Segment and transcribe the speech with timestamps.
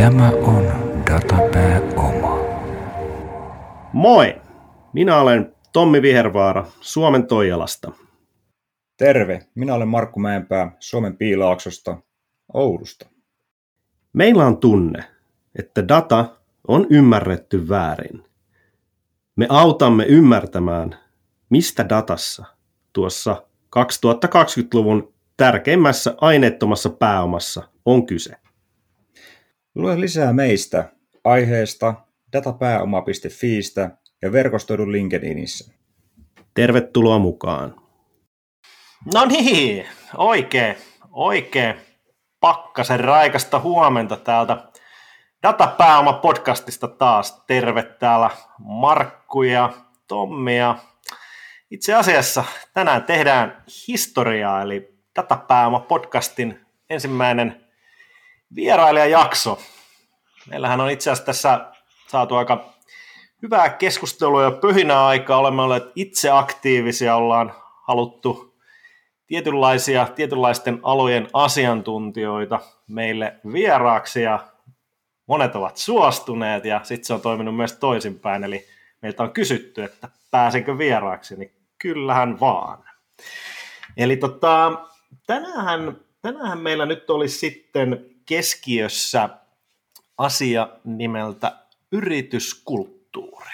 [0.00, 0.66] Tämä on
[1.10, 2.38] Datapääoma.
[3.92, 4.40] Moi!
[4.92, 7.92] Minä olen Tommi Vihervaara Suomen Toijalasta.
[8.96, 11.96] Terve, minä olen Markku Mäenpää Suomen Piilaaksosta,
[12.54, 13.08] Oulusta.
[14.12, 15.04] Meillä on tunne,
[15.58, 16.36] että data
[16.68, 18.24] on ymmärretty väärin.
[19.36, 20.96] Me autamme ymmärtämään,
[21.50, 22.44] mistä datassa
[22.92, 23.42] tuossa
[23.76, 28.36] 2020-luvun tärkeimmässä aineettomassa pääomassa on kyse.
[29.74, 30.92] Lue lisää meistä
[31.24, 31.94] aiheesta
[32.32, 33.90] datapääoma.fiistä
[34.22, 35.74] ja verkostoidun LinkedInissä.
[36.54, 37.74] Tervetuloa mukaan.
[39.14, 40.76] No niin, oikein,
[41.10, 41.74] oikein
[42.40, 44.56] pakkasen raikasta huomenta täältä
[45.42, 47.42] Datapääoma podcastista taas.
[47.46, 49.72] Terve täällä Markku ja
[50.08, 50.78] Tommi ja
[51.70, 57.69] itse asiassa tänään tehdään historiaa, eli Datapääoma podcastin ensimmäinen
[58.54, 59.58] vierailijajakso.
[60.46, 61.70] Meillähän on itse asiassa tässä
[62.08, 62.74] saatu aika
[63.42, 65.38] hyvää keskustelua ja pöhinää aikaa.
[65.38, 67.54] Olemme olleet itse aktiivisia, ollaan
[67.86, 68.56] haluttu
[69.26, 74.46] tietynlaisia, tietynlaisten alojen asiantuntijoita meille vieraaksi ja
[75.26, 78.44] monet ovat suostuneet ja sitten se on toiminut myös toisinpäin.
[78.44, 78.66] Eli
[79.02, 82.84] meiltä on kysytty, että pääsenkö vieraaksi, niin kyllähän vaan.
[83.96, 84.72] Eli tota,
[85.26, 85.96] tänään,
[86.60, 89.28] meillä nyt olisi sitten keskiössä
[90.18, 91.52] asia nimeltä
[91.92, 93.50] yrityskulttuuri.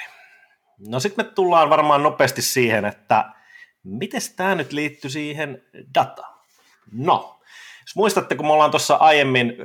[0.89, 3.25] No sitten me tullaan varmaan nopeasti siihen, että
[3.85, 5.63] miten tämä nyt liittyy siihen
[5.95, 6.41] dataan?
[6.93, 7.41] No,
[7.81, 9.57] jos muistatte, kun me ollaan tuossa aiemmin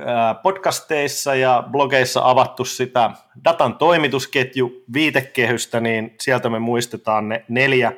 [0.42, 3.10] podcasteissa ja blogeissa avattu sitä
[3.44, 7.92] datan toimitusketju viitekehystä, niin sieltä me muistetaan ne neljä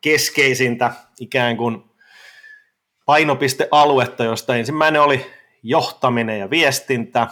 [0.00, 1.84] keskeisintä ikään kuin
[3.06, 7.26] painopistealuetta, joista ensimmäinen oli johtaminen ja viestintä,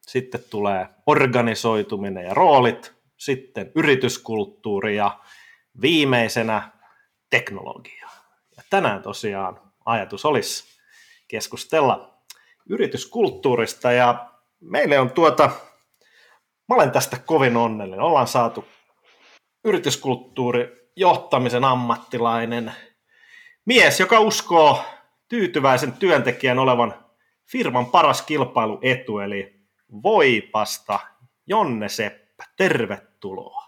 [0.00, 5.18] sitten tulee organisoituminen ja roolit, sitten yrityskulttuuri ja
[5.80, 6.70] viimeisenä
[7.30, 8.08] teknologia.
[8.56, 10.64] Ja tänään tosiaan ajatus olisi
[11.28, 12.18] keskustella
[12.68, 15.50] yrityskulttuurista ja meille on tuota,
[16.68, 18.64] mä olen tästä kovin onnellinen, ollaan saatu
[19.64, 22.72] yrityskulttuuri johtamisen ammattilainen
[23.64, 24.84] mies, joka uskoo
[25.28, 26.94] tyytyväisen työntekijän olevan
[27.52, 29.62] firman paras kilpailuetu, eli
[30.02, 30.98] Voipasta
[31.46, 32.44] Jonne Seppä.
[32.56, 33.64] Tervetuloa.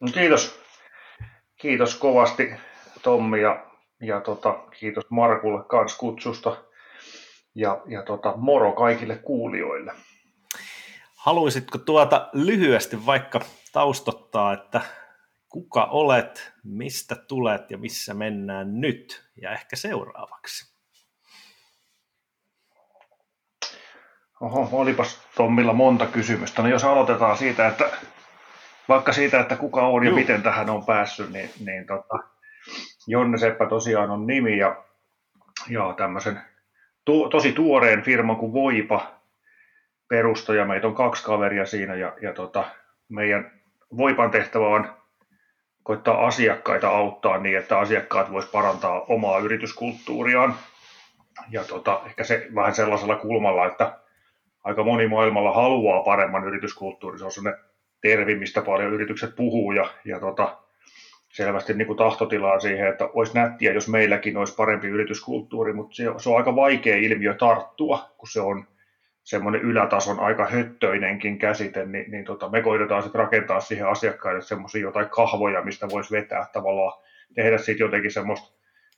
[0.00, 0.60] No kiitos.
[1.56, 2.50] Kiitos kovasti
[3.02, 3.66] Tommi ja,
[4.00, 6.64] ja tota, kiitos Markulle kans kutsusta
[7.54, 9.92] ja, ja tota, moro kaikille kuulijoille.
[11.16, 13.40] Haluaisitko tuota lyhyesti vaikka
[13.72, 14.80] taustottaa, että
[15.48, 20.73] kuka olet, mistä tulet ja missä mennään nyt ja ehkä seuraavaksi?
[24.44, 26.62] Oho, olipas Tommilla monta kysymystä.
[26.62, 27.90] No jos aloitetaan siitä, että
[28.88, 30.18] vaikka siitä, että kuka on ja Juh.
[30.18, 32.18] miten tähän on päässyt, niin, niin tota,
[33.06, 34.76] Jonne Seppä tosiaan on nimi ja,
[35.68, 36.40] ja tämmöisen
[37.04, 39.12] tu, tosi tuoreen firman kuin Voipa
[40.08, 40.64] perustaja.
[40.64, 42.64] Meitä on kaksi kaveria siinä ja, ja tota,
[43.08, 43.50] meidän
[43.96, 44.94] Voipan tehtävä on
[45.82, 50.54] koittaa asiakkaita auttaa niin, että asiakkaat vois parantaa omaa yrityskulttuuriaan.
[51.50, 54.03] Ja tota, ehkä se vähän sellaisella kulmalla, että
[54.64, 57.18] aika moni maailmalla haluaa paremman yrityskulttuurin.
[57.18, 57.64] Se on sellainen
[58.00, 60.58] tervi, mistä paljon yritykset puhuu ja, ja tota,
[61.32, 66.04] selvästi niin kuin tahtotilaa siihen, että olisi nättiä, jos meilläkin olisi parempi yrityskulttuuri, mutta se,
[66.16, 68.66] se on aika vaikea ilmiö tarttua, kun se on
[69.22, 74.80] semmoinen ylätason aika höttöinenkin käsite, niin, niin tota, me koitetaan sitten rakentaa siihen asiakkaille semmoisia
[74.80, 77.02] jotain kahvoja, mistä voisi vetää tavallaan,
[77.34, 78.54] tehdä siitä jotenkin semmoista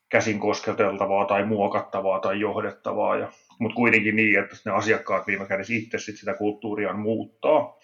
[0.08, 5.72] käsin kosketeltavaa tai muokattavaa tai johdettavaa, ja, mutta kuitenkin niin, että ne asiakkaat viime kädessä
[5.74, 7.78] itse sit sitä kulttuuria muuttaa.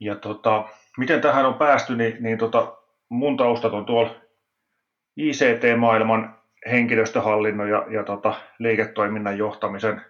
[0.00, 0.68] Ja tota,
[0.98, 2.76] miten tähän on päästy, niin, niin tota,
[3.08, 4.14] mun taustat on tuolla
[5.16, 6.38] ICT-maailman
[6.70, 10.00] henkilöstöhallinnon ja, ja tota, liiketoiminnan johtamisen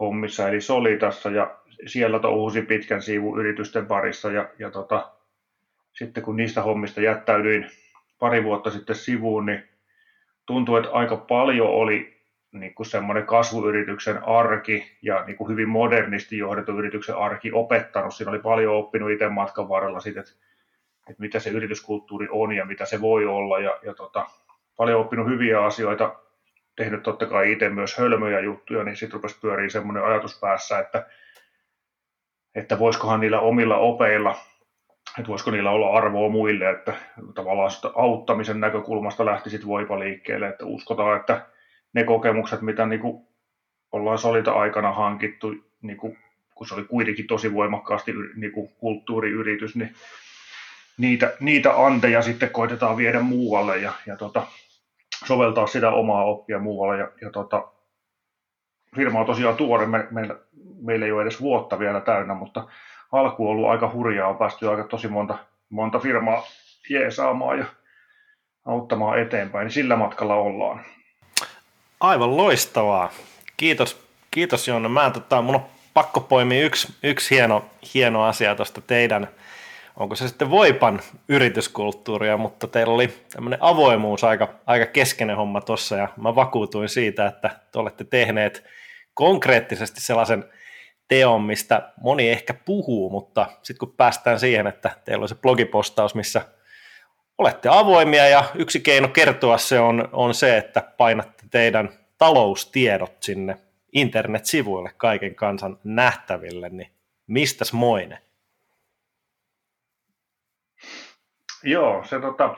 [0.00, 1.56] hommissa, eli Solitassa, ja
[1.86, 5.12] siellä touhusin pitkän siivun yritysten parissa, ja, ja tota,
[5.92, 7.70] sitten kun niistä hommista jättäydyin
[8.18, 9.68] pari vuotta sitten sivuun, niin
[10.46, 12.15] tuntui, että aika paljon oli
[12.60, 18.14] niin kuin semmoinen kasvuyrityksen arki ja niin kuin hyvin modernisti johdettu yrityksen arki opettanut.
[18.14, 20.32] Siinä oli paljon oppinut itse matkan varrella siitä, että,
[21.10, 23.58] että mitä se yrityskulttuuri on ja mitä se voi olla.
[23.58, 24.26] Ja, ja tota,
[24.76, 26.16] paljon oppinut hyviä asioita,
[26.76, 31.06] tehnyt totta kai itse myös hölmöjä juttuja, niin sitten rupesi pyöriä semmoinen ajatus päässä, että,
[32.54, 34.36] että voisikohan niillä omilla opeilla
[35.18, 36.94] että voisiko niillä olla arvoa muille, että
[37.34, 41.46] tavallaan sitä auttamisen näkökulmasta lähti sitten voipa liikkeelle, että uskotaan, että
[41.96, 43.26] ne kokemukset, mitä niin kuin
[43.92, 46.18] ollaan solita-aikana hankittu, niin kuin,
[46.54, 49.94] kun se oli kuitenkin tosi voimakkaasti niin kuin kulttuuriyritys, niin
[50.98, 54.46] niitä, niitä anteja sitten koitetaan viedä muualle ja, ja tota,
[55.24, 56.98] soveltaa sitä omaa oppia muualle.
[56.98, 57.68] Ja, ja tota,
[58.96, 60.36] firma on tosiaan tuore, me, meillä,
[60.82, 62.68] meillä ei ole edes vuotta vielä täynnä, mutta
[63.12, 65.38] alku on ollut aika hurjaa, on päästy aika tosi monta,
[65.70, 66.42] monta firmaa
[66.90, 67.64] jeesaamaan ja
[68.64, 70.84] auttamaan eteenpäin, niin sillä matkalla ollaan.
[72.00, 73.12] Aivan loistavaa.
[73.56, 74.88] Kiitos, kiitos Jonne.
[74.88, 77.64] Mä, tota, mun on pakko poimia yksi, yksi hieno,
[77.94, 79.28] hieno asia tuosta teidän,
[79.96, 85.96] onko se sitten Voipan yrityskulttuuria, mutta teillä oli tämmöinen avoimuus aika, aika keskeinen homma tuossa
[85.96, 88.64] ja mä vakuutuin siitä, että te olette tehneet
[89.14, 90.44] konkreettisesti sellaisen
[91.08, 96.14] teon, mistä moni ehkä puhuu, mutta sitten kun päästään siihen, että teillä on se blogipostaus,
[96.14, 96.42] missä
[97.38, 101.88] olette avoimia ja yksi keino kertoa se on, on se, että painatte teidän
[102.18, 103.56] taloustiedot sinne
[103.92, 106.90] internetsivuille kaiken kansan nähtäville, niin
[107.26, 108.18] mistäs moine?
[111.62, 112.56] Joo, se tota,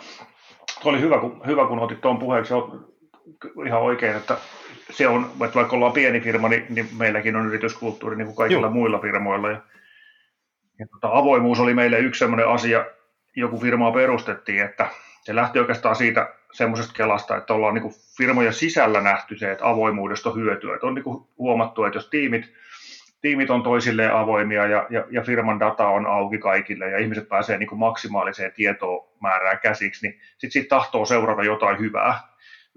[0.84, 2.54] oli hyvä, kun, hyvä, kun otit tuon puheeksi.
[3.66, 4.38] ihan oikein, että
[4.90, 8.66] se on, että vaikka ollaan pieni firma, niin, niin meilläkin on yrityskulttuuri niin kuin kaikilla
[8.66, 8.75] Joo.
[8.75, 9.50] muilla firmoilla.
[9.50, 9.60] Ja,
[10.78, 12.86] ja tota, avoimuus oli meille yksi sellainen asia,
[13.38, 14.90] joku firmaa perustettiin, että
[15.23, 20.31] se lähti oikeastaan siitä semmoisesta kelasta, että ollaan niin firmojen sisällä nähty se, että avoimuudesta
[20.31, 20.75] on hyötyä.
[20.75, 21.05] Että on niin
[21.38, 22.52] huomattu, että jos tiimit,
[23.20, 27.58] tiimit on toisilleen avoimia ja, ja, ja firman data on auki kaikille ja ihmiset pääsee
[27.58, 32.27] niin maksimaaliseen tietomäärään käsiksi, niin sitten siitä tahtoo seurata jotain hyvää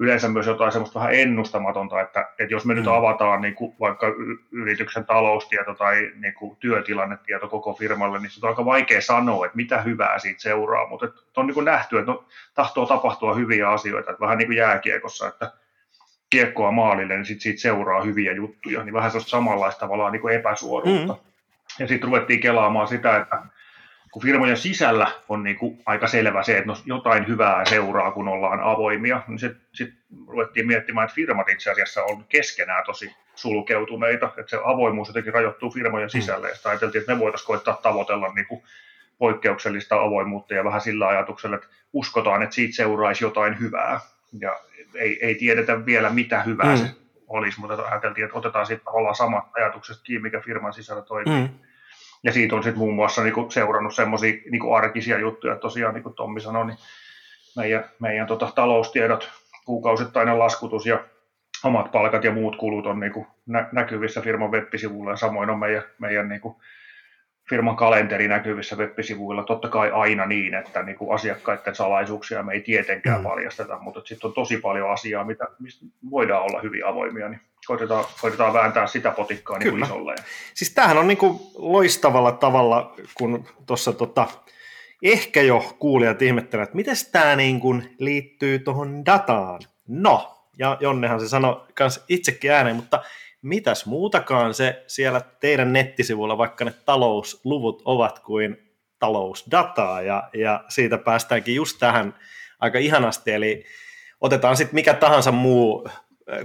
[0.02, 2.92] yleensä myös jotain semmoista vähän ennustamatonta, että, että jos me nyt mm.
[2.92, 4.08] avataan niin kuin vaikka
[4.52, 9.56] yrityksen taloustieto tai niin kuin työtilannetieto koko firmalle, niin se on aika vaikea sanoa, että
[9.56, 13.70] mitä hyvää siitä seuraa, mutta että on niin kuin nähty, että no, tahtoo tapahtua hyviä
[13.70, 15.52] asioita, että vähän niin kuin jääkiekossa, että
[16.30, 20.36] kiekkoa maalille, niin sit siitä seuraa hyviä juttuja, niin vähän sellaista samanlaista tavallaan niin kuin
[20.36, 21.14] epäsuoruutta.
[21.14, 21.20] Mm.
[21.80, 23.42] Ja sitten ruvettiin kelaamaan sitä, että
[24.12, 28.28] kun firmojen sisällä on niin kuin aika selvä se, että no jotain hyvää seuraa, kun
[28.28, 29.94] ollaan avoimia, niin sitten sit
[30.28, 35.72] ruvettiin miettimään, että firmat itse asiassa on keskenään tosi sulkeutuneita, että se avoimuus jotenkin rajoittuu
[35.72, 36.10] firmojen mm.
[36.10, 38.64] sisälle, ja ajateltiin, että me voitaisiin koittaa tavoitella niin kuin
[39.18, 44.00] poikkeuksellista avoimuutta ja vähän sillä ajatuksella, että uskotaan, että siitä seuraisi jotain hyvää,
[44.40, 44.60] ja
[44.96, 46.78] ei, ei tiedetä vielä, mitä hyvää mm.
[46.78, 46.92] se
[47.28, 51.42] olisi, mutta ajateltiin, että otetaan sitten tavallaan samat ajatukset kiinni, mikä firman sisällä toimii.
[51.42, 51.50] Mm
[52.24, 55.94] ja siitä on sitten muun muassa niin kuin seurannut semmoisia niin arkisia juttuja, että tosiaan
[55.94, 56.78] niin kuin Tommi sanoi, niin
[57.56, 59.30] meidän, meidän tota, taloustiedot,
[59.66, 61.04] kuukausittainen laskutus ja
[61.64, 65.60] omat palkat ja muut kulut on niin kuin nä- näkyvissä firman web-sivuilla ja samoin on
[65.60, 66.56] meidän, meidän niin kuin
[67.50, 69.44] firman kalenteri näkyvissä web-sivuilla.
[69.44, 73.24] Totta kai aina niin, että niin kuin asiakkaiden salaisuuksia me ei tietenkään mm.
[73.24, 78.06] paljasteta, mutta sitten on tosi paljon asiaa, mitä, mistä voidaan olla hyvin avoimia, niin koitetaan,
[78.22, 80.16] koitetaan vääntää sitä potikkaa niin kuin isolle.
[80.54, 84.28] Siis tämähän on niin kuin loistavalla tavalla, kun tuossa tota,
[85.04, 89.60] ehkä jo kuulijat ihmettelevät, että miten tämä niin kuin liittyy tuohon dataan.
[89.88, 91.66] No, ja Jonnehan se sanoi
[92.10, 93.04] itsekin ääneen, mutta
[93.42, 98.58] mitäs muutakaan se siellä teidän nettisivuilla, vaikka ne talousluvut ovat kuin
[99.00, 102.16] talousdataa, ja, ja siitä päästäänkin just tähän
[102.60, 103.66] aika ihanasti, eli
[104.22, 105.90] otetaan sitten mikä tahansa muu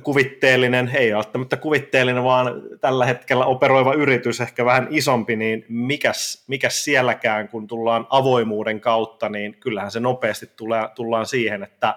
[0.03, 6.85] kuvitteellinen, ei välttämättä kuvitteellinen, vaan tällä hetkellä operoiva yritys, ehkä vähän isompi, niin mikäs, mikäs
[6.85, 11.95] sielläkään, kun tullaan avoimuuden kautta, niin kyllähän se nopeasti tulee, tullaan siihen, että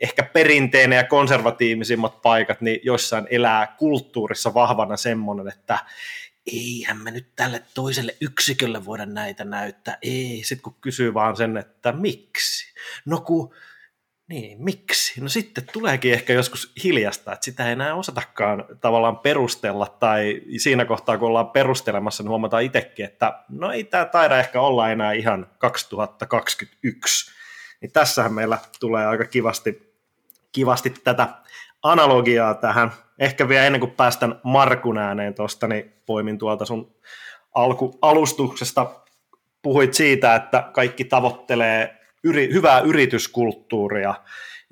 [0.00, 5.78] ehkä perinteinen ja konservatiivisimmat paikat, niin jossain elää kulttuurissa vahvana semmoinen, että
[6.52, 9.98] eihän me nyt tälle toiselle yksikölle voida näitä näyttää.
[10.02, 12.74] Ei, sitten kun kysyy vaan sen, että miksi?
[13.04, 13.54] No kun
[14.28, 15.20] niin, miksi?
[15.20, 20.84] No sitten tuleekin ehkä joskus hiljasta, että sitä ei enää osatakaan tavallaan perustella, tai siinä
[20.84, 25.12] kohtaa, kun ollaan perustelemassa, niin huomataan itsekin, että no ei tämä taida ehkä olla enää
[25.12, 27.30] ihan 2021.
[27.80, 29.87] Niin tässähän meillä tulee aika kivasti,
[30.58, 31.28] kivasti tätä
[31.82, 32.92] analogiaa tähän.
[33.18, 36.94] Ehkä vielä ennen kuin päästän Markun ääneen tuosta, niin poimin tuolta sun
[37.54, 38.86] alku, alustuksesta.
[39.62, 44.14] Puhuit siitä, että kaikki tavoittelee yri, hyvää yrityskulttuuria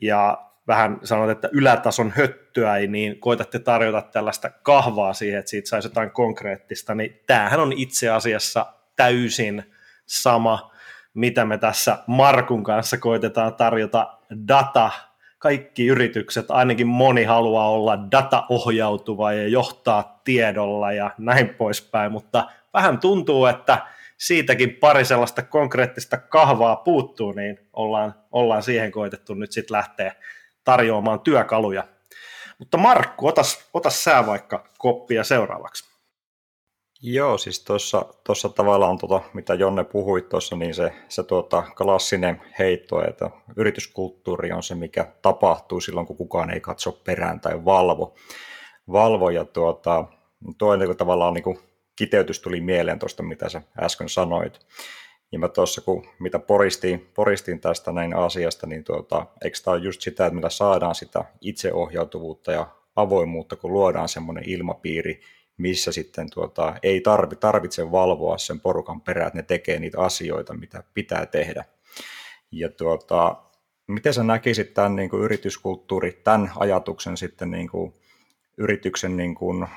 [0.02, 5.88] ja vähän sanot, että ylätason höttyä, niin koitatte tarjota tällaista kahvaa siihen, että siitä saisi
[5.88, 8.66] jotain konkreettista, niin tämähän on itse asiassa
[8.96, 9.74] täysin
[10.06, 10.72] sama,
[11.14, 14.90] mitä me tässä Markun kanssa koitetaan tarjota data.
[15.46, 22.98] Kaikki yritykset, ainakin moni haluaa olla dataohjautuva ja johtaa tiedolla ja näin poispäin, mutta vähän
[22.98, 23.86] tuntuu, että
[24.18, 30.14] siitäkin pari sellaista konkreettista kahvaa puuttuu, niin ollaan, ollaan siihen koitettu nyt sitten lähteä
[30.64, 31.84] tarjoamaan työkaluja.
[32.58, 35.95] Mutta Markku, otas, otas sä vaikka koppia seuraavaksi.
[37.08, 37.64] Joo, siis
[38.24, 43.30] tuossa tavallaan on tuota, mitä Jonne puhui tuossa, niin se, se tuota, klassinen heitto, että
[43.56, 48.14] yrityskulttuuri on se, mikä tapahtuu silloin, kun kukaan ei katso perään tai valvo.
[48.92, 50.04] valvo ja tuota,
[50.58, 51.58] toinen niin tavallaan niin kuin
[51.96, 54.60] kiteytys tuli mieleen tuosta, mitä sä äsken sanoit.
[55.32, 59.84] Ja mä tuossa, kun mitä poristiin, poristiin tästä näin asiasta, niin tuota, eikö tämä ole
[59.84, 65.20] just sitä, että millä saadaan sitä itseohjautuvuutta ja avoimuutta, kun luodaan semmoinen ilmapiiri,
[65.56, 70.54] missä sitten tuota, ei tarvi, tarvitse valvoa sen porukan perään, että ne tekee niitä asioita,
[70.54, 71.64] mitä pitää tehdä.
[72.52, 73.36] Ja tuota,
[73.86, 77.94] miten sä näkisit tämän niin kuin yrityskulttuuri, tämän ajatuksen sitten niin kuin
[78.58, 79.68] yrityksen niin kuin, ä,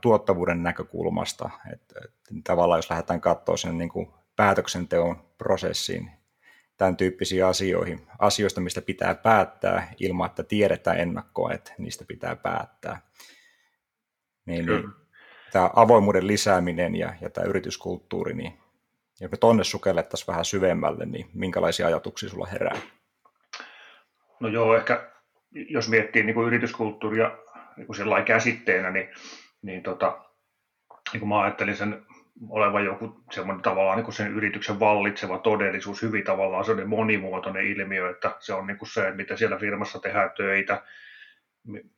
[0.00, 6.10] tuottavuuden näkökulmasta, että, että tavallaan jos lähdetään katsoa sen niin kuin päätöksenteon prosessiin,
[6.76, 13.00] tämän tyyppisiin asioihin, asioista, mistä pitää päättää ilman, että tiedetään ennakkoon, että niistä pitää päättää.
[14.46, 14.84] Niin, niin
[15.52, 18.52] tämä avoimuuden lisääminen ja, ja tämä yrityskulttuuri, niin
[19.20, 22.76] ja me tonne sukellettaisiin vähän syvemmälle, niin minkälaisia ajatuksia sulla herää?
[24.40, 25.10] No joo, ehkä
[25.50, 27.38] jos miettii niin kuin yrityskulttuuria
[27.76, 29.08] niin kuin käsitteenä, niin,
[29.62, 30.18] niin, tota,
[31.12, 32.06] niin kuin mä ajattelin sen
[32.48, 38.10] olevan joku semmoinen tavallaan niin kuin sen yrityksen vallitseva todellisuus, hyvin tavallaan sellainen monimuotoinen ilmiö,
[38.10, 40.82] että se on niin kuin se, mitä siellä firmassa tehdään töitä,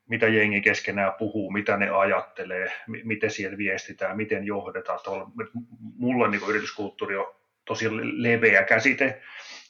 [0.08, 2.72] mitä jengi keskenään puhuu, mitä ne ajattelee,
[3.04, 4.98] miten siellä viestitään, miten johdetaan.
[5.04, 5.30] Tuolla,
[5.98, 7.34] mulla niin yrityskulttuuri on
[7.64, 7.86] tosi
[8.22, 9.22] leveä käsite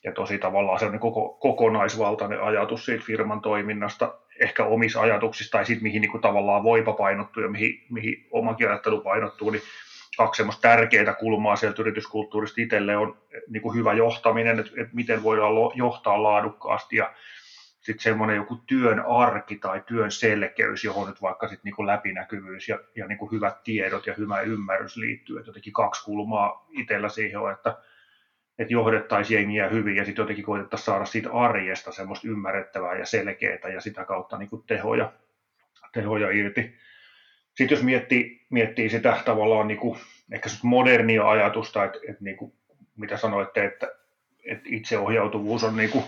[0.04, 5.82] ja tosi tavallaan sellainen koko, kokonaisvaltainen ajatus siitä firman toiminnasta, ehkä omissa ajatuksissa tai siitä,
[5.82, 9.62] mihin niin kuin tavallaan voipa painottuu ja mihin, mihin omakin ajattelu painottuu, niin
[10.16, 15.22] kaksi semmoista tärkeää kulmaa sieltä yrityskulttuurista itselle on niin kuin hyvä johtaminen, että, että miten
[15.22, 17.14] voidaan johtaa laadukkaasti ja
[17.88, 22.78] sitten semmoinen joku työn arki tai työn selkeys, johon nyt vaikka sitten niin läpinäkyvyys ja,
[22.96, 25.38] ja niin kuin hyvät tiedot ja hyvä ymmärrys liittyy.
[25.38, 27.76] Että jotenkin kaksi kulmaa itsellä siihen on, että,
[28.58, 33.68] että johdettaisiin jengiä hyvin ja sitten jotenkin koitettaisiin saada siitä arjesta semmoista ymmärrettävää ja selkeää
[33.74, 35.12] ja sitä kautta niin kuin tehoja,
[35.92, 36.74] tehoja irti.
[37.54, 39.98] Sitten jos miettii, miettii sitä tavallaan niin kuin,
[40.32, 42.52] ehkä modernia ajatusta, että, että niin kuin,
[42.96, 43.88] mitä sanoitte, että,
[44.44, 46.04] että itseohjautuvuus on niin kuin,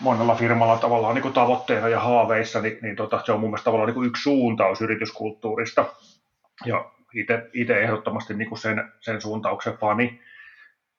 [0.00, 3.64] monella firmalla tavallaan niin kuin tavoitteena ja haaveissa, niin, niin tota, se on mun mielestä
[3.64, 5.84] tavallaan niin kuin yksi suuntaus yrityskulttuurista.
[6.64, 6.90] Ja
[7.52, 10.20] itse ehdottomasti niin kuin sen, sen suuntauksen fani.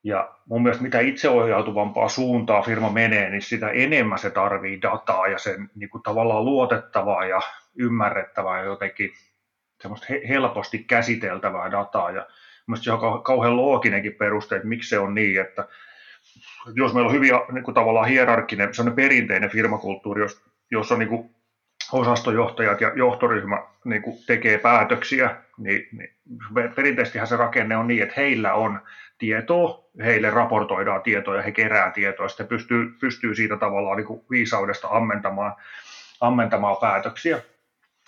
[0.03, 5.37] Ja mun mielestä mitä itseohjautuvampaa suuntaa firma menee, niin sitä enemmän se tarvii dataa ja
[5.37, 7.41] sen niin kuin tavallaan luotettavaa ja
[7.77, 9.11] ymmärrettävää ja jotenkin
[9.81, 12.11] semmoista helposti käsiteltävää dataa.
[12.11, 12.27] Ja
[12.67, 15.67] mun se on kauhean looginenkin peruste, että miksi se on niin, että
[16.75, 20.41] jos meillä on hyvin niin kuin tavallaan hierarkkinen, se on perinteinen firmakulttuuri, jos,
[20.71, 21.29] jossa niin kuin
[21.91, 26.09] osastojohtajat ja johtoryhmä niin kuin tekee päätöksiä, niin, niin
[26.75, 28.79] perinteisesti se rakenne on niin, että heillä on
[29.17, 34.07] tietoa, heille raportoidaan tietoa ja he kerää tietoa, ja sitten pystyy, pystyy siitä tavallaan niin
[34.07, 35.55] kuin viisaudesta ammentamaan,
[36.21, 37.41] ammentamaan päätöksiä.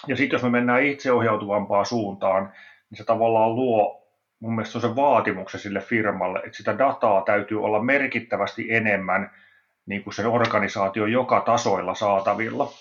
[0.08, 2.52] Ja sitten jos me mennään itseohjautuvampaan suuntaan,
[2.90, 4.01] niin se tavallaan luo
[4.42, 9.32] mun mielestä on se vaatimuksen sille firmalle, että sitä dataa täytyy olla merkittävästi enemmän
[9.86, 12.72] niin kuin sen organisaation joka tasoilla saatavilla.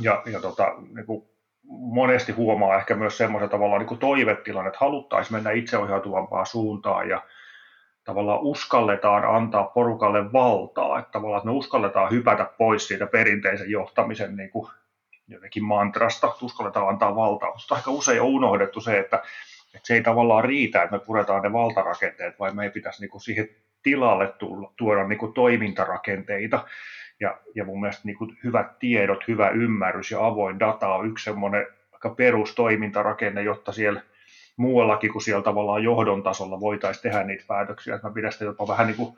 [0.00, 1.28] Ja, ja tota, niin kuin
[1.68, 7.22] monesti huomaa ehkä myös semmoisen tavallaan niin kuin että haluttaisiin mennä itseohjautuvampaan suuntaan ja
[8.04, 14.36] tavallaan uskalletaan antaa porukalle valtaa, että tavallaan että me uskalletaan hypätä pois siitä perinteisen johtamisen
[14.36, 14.70] niin kuin
[15.28, 19.22] jotenkin mantrasta, uskalletaan antaa valtaa, mutta aika usein on unohdettu se, että
[19.76, 23.10] että se ei tavallaan riitä, että me puretaan ne valtarakenteet, vaan me ei pitäisi niin
[23.10, 23.48] kuin siihen
[23.82, 26.64] tilalle tulla, tuoda niin kuin toimintarakenteita.
[27.20, 31.24] Ja, ja mun mielestä niin kuin hyvät tiedot, hyvä ymmärrys ja avoin data on yksi
[31.24, 34.00] semmoinen aika perustoimintarakenne, jotta siellä
[34.56, 37.94] muuallakin kuin siellä tavallaan johdon tasolla voitaisiin tehdä niitä päätöksiä.
[37.94, 39.16] Että mä pidän sitä jopa vähän niin kuin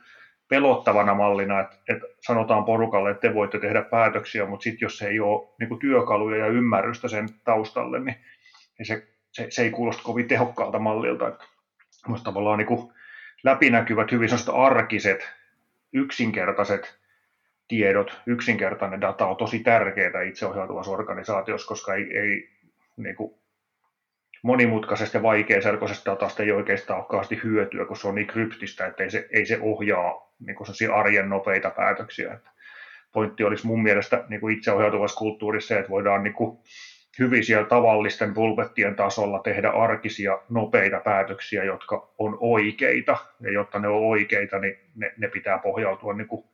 [0.48, 5.20] pelottavana mallina, että, että sanotaan porukalle, että te voitte tehdä päätöksiä, mutta sitten jos ei
[5.20, 8.16] ole niin kuin työkaluja ja ymmärrystä sen taustalle, niin,
[8.78, 11.28] niin se se, se ei kuulosta kovin tehokkaalta mallilta.
[11.28, 11.44] Että
[12.25, 12.92] tavallaan niin kuin
[13.44, 15.28] läpinäkyvät, hyvin arkiset,
[15.92, 16.99] yksinkertaiset
[17.68, 22.49] tiedot, yksinkertainen data on tosi tärkeää itseohjautuvassa organisaatiossa, koska ei, ei
[22.97, 23.35] niin kuin
[24.42, 29.02] monimutkaisesta ja vaikeaselkoisesta datasta ei oikeastaan ole kauheasti hyötyä, kun se on niin kryptistä, että
[29.02, 32.32] ei se, ei se ohjaa niin kuin arjen nopeita päätöksiä.
[32.32, 32.50] Että
[33.12, 36.58] pointti olisi mun mielestä niin kuin itseohjautuvassa kulttuurissa että voidaan niin kuin
[37.18, 43.16] hyvin siellä tavallisten pulpettien tasolla tehdä arkisia, nopeita päätöksiä, jotka on oikeita.
[43.40, 46.44] Ja jotta ne on oikeita, niin ne, ne pitää pohjautua niin kuin,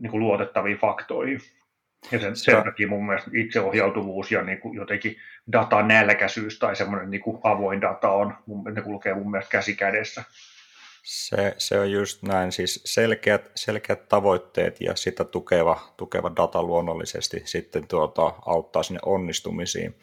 [0.00, 1.40] niin kuin luotettaviin faktoihin.
[2.12, 5.16] Ja sen, sen takia mun mielestä itseohjautuvuus ja niin kuin jotenkin
[5.52, 8.34] datanälkäisyys tai semmoinen niin kuin avoin data on,
[8.74, 10.24] ne kulkee mun mielestä käsi kädessä.
[11.06, 17.42] Se, se on just näin, siis selkeät, selkeät tavoitteet ja sitä tukeva, tukeva data luonnollisesti
[17.44, 19.98] sitten tuota, auttaa sinne onnistumisiin.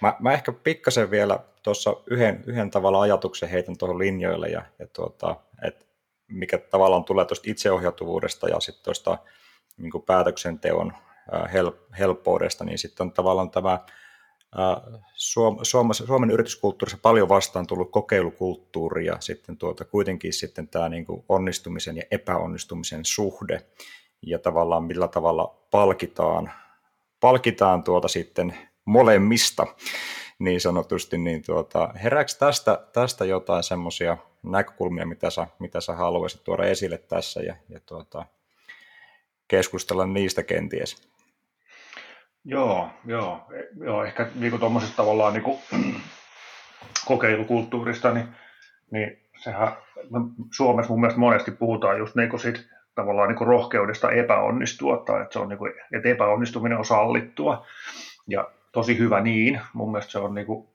[0.00, 4.86] Mä, mä ehkä pikkasen vielä tuossa yhden, yhden tavalla ajatuksen heitän tuohon linjoille, ja, ja
[4.86, 5.86] tuota, et
[6.28, 9.18] mikä tavallaan tulee tuosta itseohjautuvuudesta ja sitten tuosta
[9.76, 10.92] niin päätöksenteon
[11.52, 13.78] hel, helppoudesta, niin sitten on tavallaan tämä
[15.14, 15.58] Suom,
[16.06, 21.96] Suomen yrityskulttuurissa paljon vastaan tullut kokeilukulttuuri ja sitten tuota, kuitenkin sitten tämä niin kuin onnistumisen
[21.96, 23.62] ja epäonnistumisen suhde
[24.22, 26.52] ja tavallaan millä tavalla palkitaan,
[27.20, 29.66] palkitaan tuota sitten molemmista
[30.38, 36.44] niin sanotusti, niin tuota, herääkö tästä, tästä jotain semmoisia näkökulmia, mitä sä, mitä sä haluaisit
[36.44, 38.26] tuoda esille tässä ja, ja tuota,
[39.48, 41.15] keskustella niistä kenties?
[42.48, 43.46] Joo, joo,
[43.80, 45.58] joo ehkä niin tuommoisesta tavallaan niin kuin,
[47.06, 48.28] kokeilukulttuurista, niin,
[48.90, 49.72] niin sehän
[50.52, 55.22] Suomessa mun mielestä monesti puhutaan just niin kuin sit, tavallaan niin kuin rohkeudesta epäonnistua, tai
[55.22, 57.66] että, se on niin kuin, että epäonnistuminen on sallittua,
[58.28, 60.68] ja tosi hyvä niin, mun mielestä se on, niin kuin,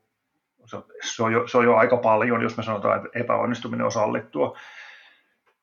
[0.66, 3.86] se on, se on, jo, se on jo aika paljon, jos me sanotaan, että epäonnistuminen
[3.86, 4.58] on sallittua,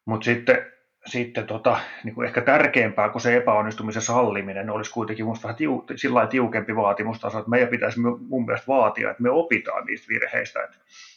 [0.05, 0.73] mutta sitten
[1.09, 5.85] sitten tota, niin kuin ehkä tärkeämpää kuin se epäonnistumisen salliminen olisi kuitenkin minusta vähän tiu,
[5.97, 10.63] sillä tiukempi vaatimustaso, että meidän pitäisi mun mielestä vaatia, että me opitaan niistä virheistä.
[10.63, 10.77] Että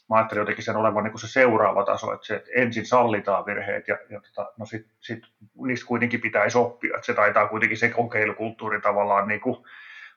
[0.09, 3.45] mä ajattelin jotenkin sen olevan niin kuin se seuraava taso, että, se, että ensin sallitaan
[3.45, 5.23] virheet ja, ja tota, no sit, sit,
[5.65, 6.95] niistä kuitenkin pitäisi oppia.
[6.95, 9.57] Että se taitaa kuitenkin se kokeilukulttuuri tavallaan niin kuin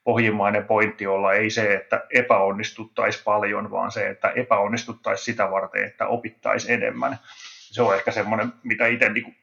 [0.04, 6.06] pohjimmainen pointti olla ei se, että epäonnistuttaisiin paljon, vaan se, että epäonnistuttaisiin sitä varten, että
[6.06, 7.18] opittaisiin enemmän.
[7.74, 9.36] Se on ehkä semmoinen, mitä itse niin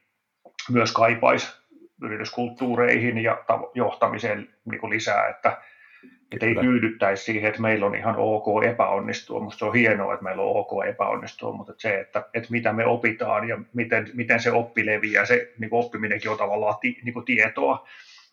[0.70, 1.62] myös kaipaisi
[2.02, 3.44] yrityskulttuureihin ja
[3.74, 5.62] johtamiseen niin kuin lisää, että,
[6.32, 9.40] että ei tyydyttäisi siihen, että meillä on ihan ok epäonnistua.
[9.40, 12.86] Minusta se on hienoa, että meillä on ok epäonnistua, mutta se, että, että mitä me
[12.86, 17.14] opitaan ja miten, miten se oppi leviää, se niin kuin oppiminenkin on tavallaan ti, niin
[17.14, 17.88] kuin tietoa,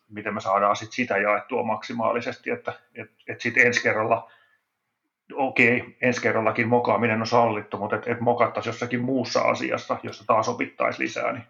[0.08, 4.30] miten me saadaan sit sitä jaettua maksimaalisesti, että, että, että sitten ensi kerralla
[5.32, 10.48] okei, ensi kerrallakin mokaaminen on sallittu, mutta että, että mokattaisiin jossakin muussa asiassa, jossa taas
[10.48, 11.44] opittaisiin lisää, niin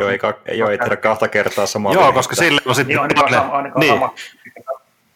[0.00, 2.18] joo, ei, ka- joo, ei tehdä kahta kertaa samaa Joo, virhettä.
[2.18, 2.88] koska sille on sitten...
[2.96, 3.94] Niin, ainakaan, sama, ainakaan niin.
[3.94, 4.14] sama.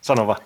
[0.00, 0.38] Sano vaan.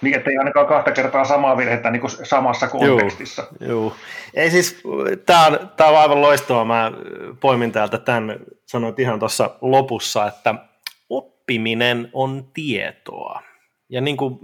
[0.00, 3.46] Niin, että ei ainakaan kahta kertaa samaa virhettä niin kuin samassa kontekstissa.
[3.60, 3.96] Joo, joo.
[4.34, 4.82] Ei siis,
[5.26, 6.64] tämä on, tämä on aivan loistavaa.
[6.64, 6.92] Mä
[7.40, 10.54] poimin täältä tämän, sanoit ihan tuossa lopussa, että
[11.10, 13.42] oppiminen on tietoa.
[13.88, 14.38] Ja niin kuin,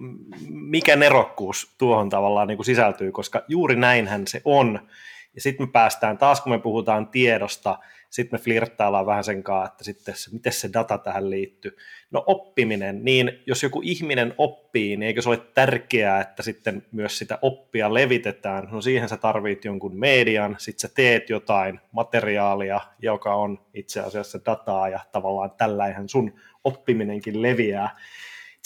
[0.49, 4.89] mikä nerokkuus tuohon tavallaan niin kuin sisältyy, koska juuri näinhän se on.
[5.35, 7.79] Ja sitten me päästään taas, kun me puhutaan tiedosta,
[8.13, 11.77] sitten me flirttaillaan vähän sen kanssa, että sitten se, miten se data tähän liittyy.
[12.11, 17.19] No oppiminen, niin jos joku ihminen oppii, niin eikö se ole tärkeää, että sitten myös
[17.19, 18.69] sitä oppia levitetään?
[18.71, 24.41] No siihen sä tarvit jonkun median, sitten sä teet jotain materiaalia, joka on itse asiassa
[24.47, 27.97] dataa ja tavallaan tällähän sun oppiminenkin leviää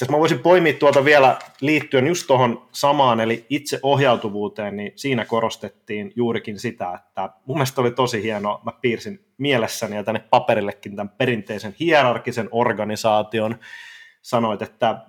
[0.05, 6.13] asiassa mä voisin poimia tuolta vielä liittyen just tuohon samaan, eli itseohjautuvuuteen, niin siinä korostettiin
[6.17, 11.09] juurikin sitä, että mun mielestä oli tosi hieno, mä piirsin mielessäni ja tänne paperillekin tämän
[11.19, 13.59] perinteisen hierarkisen organisaation,
[14.23, 15.01] sanoit, että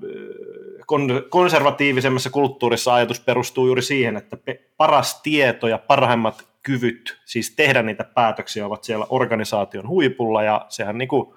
[1.30, 4.38] konservatiivisemmassa kulttuurissa ajatus perustuu juuri siihen, että
[4.78, 10.98] paras tieto ja parhaimmat kyvyt, siis tehdä niitä päätöksiä, ovat siellä organisaation huipulla, ja sehän
[10.98, 11.34] niin kuin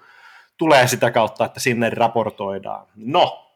[0.61, 2.87] tulee sitä kautta, että sinne raportoidaan.
[2.97, 3.51] No,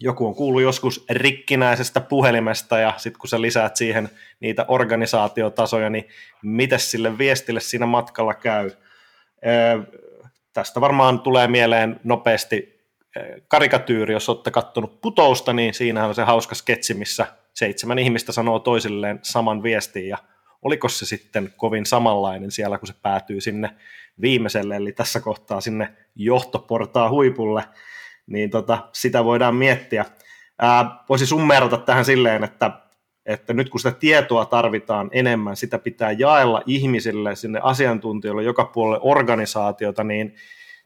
[0.00, 4.08] joku on kuullut joskus rikkinäisestä puhelimesta ja sitten kun sä lisäät siihen
[4.40, 6.08] niitä organisaatiotasoja, niin
[6.42, 8.70] miten sille viestille siinä matkalla käy?
[9.42, 9.78] Ee,
[10.52, 12.78] tästä varmaan tulee mieleen nopeasti
[13.48, 18.58] karikatyyri, jos olette kattonut putousta, niin siinähän on se hauska sketsi, missä seitsemän ihmistä sanoo
[18.58, 20.18] toisilleen saman viestin ja
[20.62, 23.70] oliko se sitten kovin samanlainen siellä, kun se päätyy sinne
[24.20, 27.64] viimeiselle, eli tässä kohtaa sinne johtoportaa huipulle,
[28.26, 30.04] niin tota, sitä voidaan miettiä.
[30.58, 32.70] Ää, voisi summerata tähän silleen, että,
[33.26, 39.00] että nyt kun sitä tietoa tarvitaan enemmän, sitä pitää jaella ihmisille, sinne asiantuntijoille, joka puolelle
[39.02, 40.34] organisaatiota, niin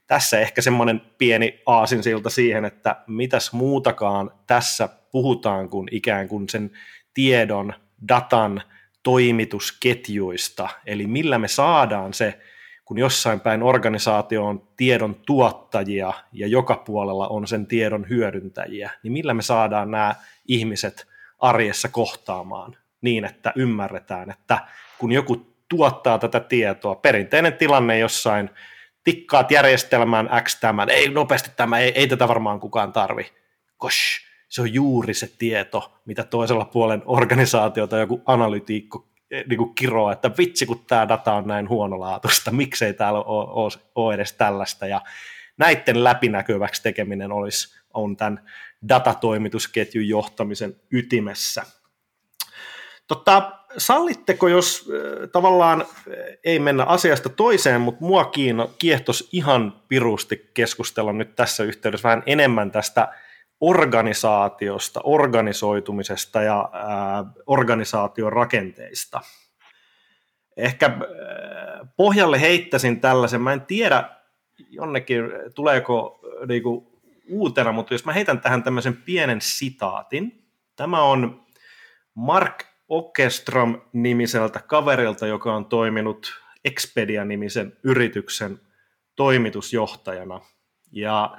[0.07, 6.71] tässä ehkä semmoinen pieni aasinsilta siihen, että mitäs muutakaan tässä puhutaan kuin ikään kuin sen
[7.15, 7.75] tiedon,
[8.09, 8.63] datan
[9.03, 12.39] toimitusketjuista, eli millä me saadaan se
[12.85, 19.13] kun jossain päin organisaatio on tiedon tuottajia ja joka puolella on sen tiedon hyödyntäjiä, niin
[19.13, 20.15] millä me saadaan nämä
[20.49, 21.07] ihmiset
[21.39, 24.59] arjessa kohtaamaan niin, että ymmärretään, että
[24.99, 28.51] kun joku tuottaa tätä tietoa, perinteinen tilanne jossain
[29.05, 33.33] tikkaat järjestelmään X tämän, ei nopeasti tämä, ei, ei tätä varmaan kukaan tarvi.
[33.77, 39.75] Kosh, se on juuri se tieto, mitä toisella puolen organisaatiota joku analytiikko eh, niin kuin
[39.75, 44.87] kiroo, että vitsi kun tämä data on näin huonolaatuista, miksei täällä ole, ole, edes tällaista,
[44.87, 45.01] ja
[45.57, 48.45] näiden läpinäkyväksi tekeminen olisi, on tämän
[48.89, 51.63] datatoimitusketjun johtamisen ytimessä.
[53.07, 55.87] Totta, sallitteko, jos äh, tavallaan äh,
[56.45, 58.33] ei mennä asiasta toiseen, mutta mua
[58.79, 63.09] kiehtos ihan pirusti keskustella nyt tässä yhteydessä vähän enemmän tästä
[63.63, 69.21] organisaatiosta, organisoitumisesta ja äh, organisaation rakenteista.
[70.57, 70.91] Ehkä
[71.97, 74.11] pohjalle heittäisin tällaisen, mä en tiedä
[74.71, 75.23] jonnekin
[75.55, 80.45] tuleeko niinku, uutena, mutta jos mä heitän tähän tämmöisen pienen sitaatin,
[80.77, 81.47] tämä on
[82.15, 88.61] Mark Okestrom-nimiseltä kaverilta, joka on toiminut Expedia-nimisen yrityksen
[89.17, 90.41] toimitusjohtajana.
[90.93, 91.37] Ja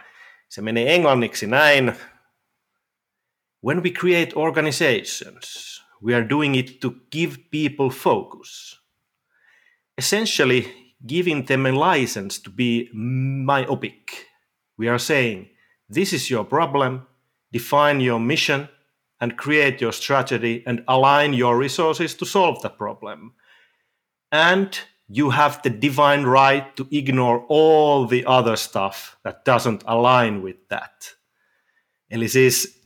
[0.49, 1.93] se menee englanniksi näin.
[3.63, 8.77] When we create organizations, we are doing it to give people focus.
[9.97, 10.67] Essentially,
[11.07, 14.27] giving them a license to be myopic.
[14.77, 15.47] We are saying,
[15.87, 17.07] this is your problem,
[17.53, 18.67] define your mission,
[19.21, 23.31] and create your strategy and align your resources to solve the problem.
[24.29, 30.41] And you have the divine right to ignore all the other stuff that doesn't align
[30.41, 31.13] with that.
[32.11, 32.82] Eli siis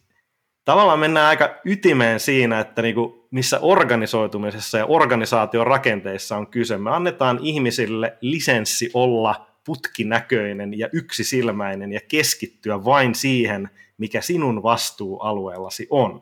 [0.67, 6.77] tavallaan mennään aika ytimeen siinä, että niinku missä organisoitumisessa ja organisaation rakenteissa on kyse.
[6.77, 15.87] Me annetaan ihmisille lisenssi olla putkinäköinen ja yksisilmäinen ja keskittyä vain siihen, mikä sinun vastuualueellasi
[15.89, 16.21] on.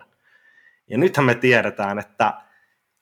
[0.90, 2.34] Ja nythän me tiedetään, että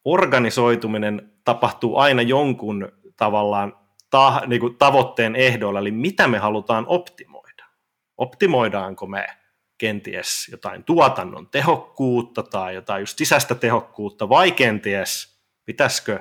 [0.05, 3.77] organisoituminen tapahtuu aina jonkun tavallaan
[4.09, 7.65] ta, niin kuin tavoitteen ehdoilla, eli mitä me halutaan optimoida.
[8.17, 9.27] Optimoidaanko me
[9.77, 16.19] kenties jotain tuotannon tehokkuutta tai jotain just sisäistä tehokkuutta, vai kenties pitäisikö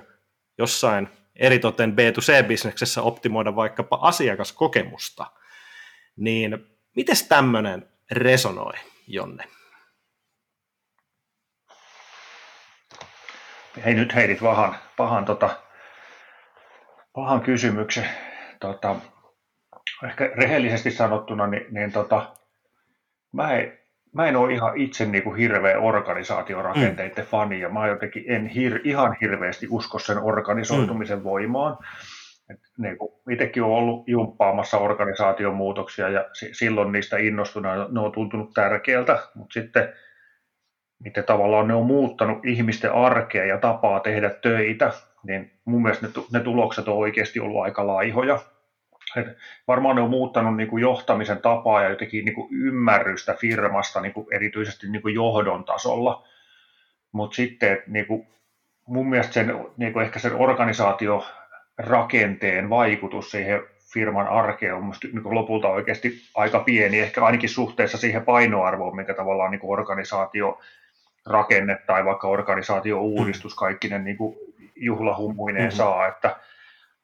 [0.59, 5.27] jossain eritoten B2C-bisneksessä optimoida vaikkapa asiakaskokemusta,
[6.17, 8.75] niin miten tämmöinen resonoi,
[9.07, 9.45] Jonne?
[13.85, 15.57] Hei, nyt heitit pahan, pahan, tota,
[17.13, 18.09] pahan kysymyksen.
[18.61, 18.97] Tota,
[20.05, 22.35] ehkä rehellisesti sanottuna, niin, niin tota,
[23.33, 23.79] mä, en,
[24.15, 27.29] mä en ole ihan itse niin kuin hirveä organisaatiorakenteiden mm.
[27.29, 31.25] fani, ja mä jotenkin en hir, ihan hirveästi usko sen organisoitumisen mm.
[31.25, 31.79] voimaan.
[32.51, 38.01] Et, niin kuin, itsekin olen ollut jumppaamassa organisaation muutoksia, ja s- silloin niistä innostuna ne
[38.01, 39.93] on tuntunut tärkeältä, mutta sitten
[40.99, 44.93] miten tavallaan ne on muuttanut ihmisten arkea ja tapaa tehdä töitä,
[45.23, 48.39] niin mun mielestä ne, ne tulokset on oikeasti ollut aika laihoja.
[49.17, 49.27] Et
[49.69, 54.13] varmaan ne on muuttanut niin kuin johtamisen tapaa ja jotenkin niin kuin ymmärrystä firmasta niin
[54.13, 56.29] kuin erityisesti niin kuin johdon tasolla.
[57.13, 58.27] Mutta sitten niin kuin
[58.87, 65.35] mun mielestä sen, niin kuin ehkä sen organisaatiorakenteen vaikutus siihen firman arkeen on musta niin
[65.35, 70.61] lopulta oikeasti aika pieni, ehkä ainakin suhteessa siihen painoarvoon, minkä tavallaan niin kuin organisaatio
[71.27, 74.17] rakenne tai vaikka organisaatio-uudistus kaikkinen niin
[74.77, 75.77] juhlahummuineen mm-hmm.
[75.77, 76.37] saa, että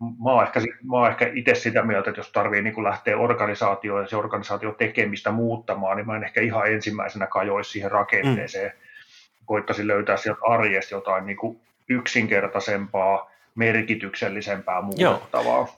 [0.00, 4.02] mä oon ehkä, mä oon ehkä itse sitä mieltä, että jos tarvii niin lähteä organisaatioon
[4.02, 8.72] ja se organisaatio tekemistä muuttamaan, niin mä en ehkä ihan ensimmäisenä kajoisi siihen rakenteeseen.
[8.72, 9.44] Mm.
[9.44, 15.58] Koittaisin löytää sieltä arjesta jotain niin kuin yksinkertaisempaa, merkityksellisempää muutettavaa.
[15.58, 15.68] Joo.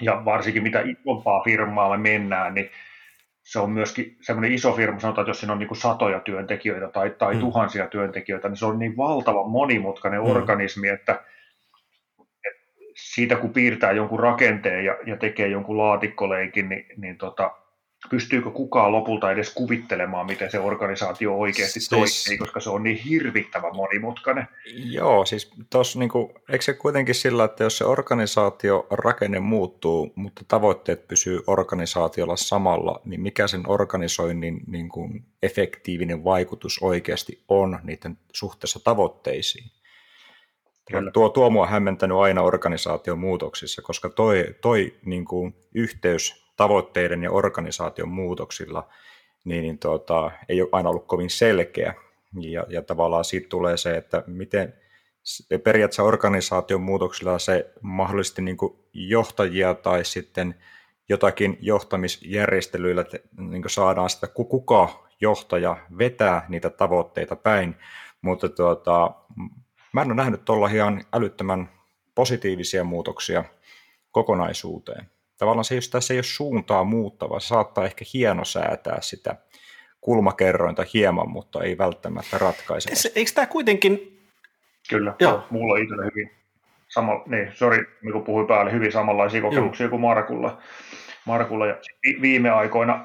[0.00, 2.70] Ja varsinkin mitä isompaa firmaa me mennään, niin
[3.42, 7.10] se on myöskin semmoinen iso firma, sanotaan, että jos siinä on niin satoja työntekijöitä tai,
[7.10, 7.40] tai mm.
[7.40, 10.26] tuhansia työntekijöitä, niin se on niin valtavan monimutkainen mm.
[10.26, 11.20] organismi, että
[12.98, 17.50] siitä kun piirtää jonkun rakenteen ja, ja tekee jonkun laatikkoleikin, niin, niin tota,
[18.10, 21.88] pystyykö kukaan lopulta edes kuvittelemaan, miten se organisaatio oikeasti siis...
[21.88, 24.48] toimii, koska se on niin hirvittävän monimutkainen.
[24.90, 30.42] Joo, siis tuossa niinku, eikö se kuitenkin sillä, että jos se organisaatio rakenne muuttuu, mutta
[30.48, 38.18] tavoitteet pysyy organisaatiolla samalla, niin mikä sen organisoinnin niin kuin, efektiivinen vaikutus oikeasti on niiden
[38.32, 39.70] suhteessa tavoitteisiin?
[40.92, 41.10] Kyllä.
[41.10, 47.30] Tuo, tuo mua hämmentänyt aina organisaation muutoksissa, koska toi, toi niin kuin, yhteys tavoitteiden ja
[47.30, 48.88] organisaation muutoksilla,
[49.44, 51.94] niin, niin tuota, ei ole aina ollut kovin selkeä.
[52.40, 54.74] Ja, ja tavallaan siitä tulee se, että miten
[55.64, 60.54] periaatteessa organisaation muutoksilla se mahdollisesti niin kuin johtajia tai sitten
[61.08, 63.04] jotakin johtamisjärjestelyillä
[63.36, 67.76] niin kuin saadaan sitä, kuka johtaja vetää niitä tavoitteita päin,
[68.22, 69.14] mutta tuota,
[69.92, 71.70] mä en ole nähnyt tuolla ihan älyttömän
[72.14, 73.44] positiivisia muutoksia
[74.10, 75.10] kokonaisuuteen.
[75.38, 79.36] tavallaan se, jos tässä ei ole suuntaa muuttava, se saattaa ehkä hieno säätää sitä
[80.00, 83.10] kulmakerrointa hieman, mutta ei välttämättä ratkaise.
[83.14, 84.18] Eikö tämä kuitenkin...
[84.90, 85.46] Kyllä, Joo.
[85.50, 86.30] mulla on itsellä hyvin
[86.88, 89.90] sama, niin, sorry, niin puhuin päälle, hyvin samanlaisia kokemuksia Joo.
[89.90, 90.58] kuin Markulla.
[91.24, 91.66] Markulla.
[91.66, 91.76] Ja
[92.20, 93.04] viime aikoina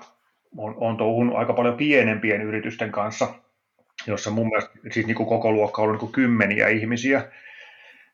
[0.58, 3.34] on, on touhunut aika paljon pienempien yritysten kanssa,
[4.08, 7.32] jossa mun mielestä siis niin kuin koko luokka on ollut niin kuin kymmeniä ihmisiä,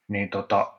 [0.07, 0.73] niin tota,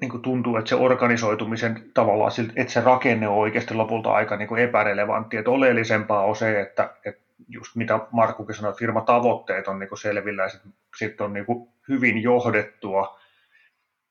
[0.00, 4.48] niin kuin tuntuu, että se organisoitumisen tavallaan, että se rakenne on oikeasti lopulta aika niin
[4.48, 5.36] kuin epärelevantti.
[5.36, 9.98] Että oleellisempaa on se, että, että just mitä Markkukin sanoi, että firmatavoitteet on niin kuin
[9.98, 13.20] selvillä ja sitten sit on niin kuin hyvin johdettua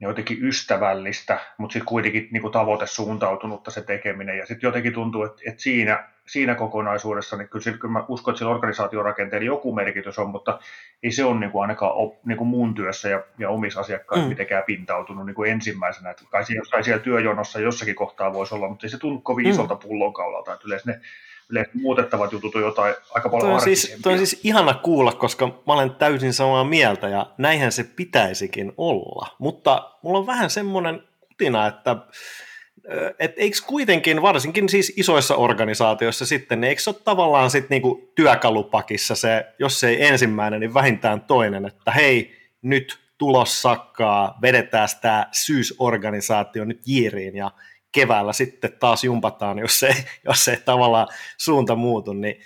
[0.10, 4.38] jotenkin ystävällistä, mutta sitten kuitenkin niin kuin tavoite suuntautunutta se tekeminen.
[4.38, 8.40] Ja sitten jotenkin tuntuu, että, että siinä, siinä kokonaisuudessa, niin kyllä, kyllä mä uskon, että
[8.40, 10.60] sillä organisaatiorakenteella joku merkitys on, mutta
[11.04, 14.26] ei se ole niin kuin ainakaan op, niin kuin muun työssä ja, ja omissa asiakkaissa
[14.26, 14.30] mm.
[14.30, 16.10] mitenkään pintautunut niin kuin ensimmäisenä.
[16.10, 19.52] Että kai, kai siellä työjonossa jossakin kohtaa voisi olla, mutta ei se tunnu kovin mm.
[19.52, 20.54] isolta pullonkaulalta.
[20.54, 21.02] Että yleensä ne
[21.74, 25.48] muutettavat jutut on jotain aika paljon toi on, siis, toi on siis ihana kuulla, koska
[25.48, 29.28] mä olen täysin samaa mieltä ja näinhän se pitäisikin olla.
[29.40, 31.96] Mutta mulla on vähän semmoinen kutina, että
[33.20, 38.12] et eikö kuitenkin, varsinkin siis isoissa organisaatioissa sitten, niin eikö se ole tavallaan sitten niinku
[38.16, 45.28] työkalupakissa se, jos ei ensimmäinen, niin vähintään toinen, että hei, nyt tulos sakkaa, vedetään tämä
[45.32, 47.52] syysorganisaatio nyt jiiriin ja
[47.94, 49.96] keväällä sitten taas jumpataan, jos ei,
[50.28, 52.42] jos ei tavallaan suunta muutu, niin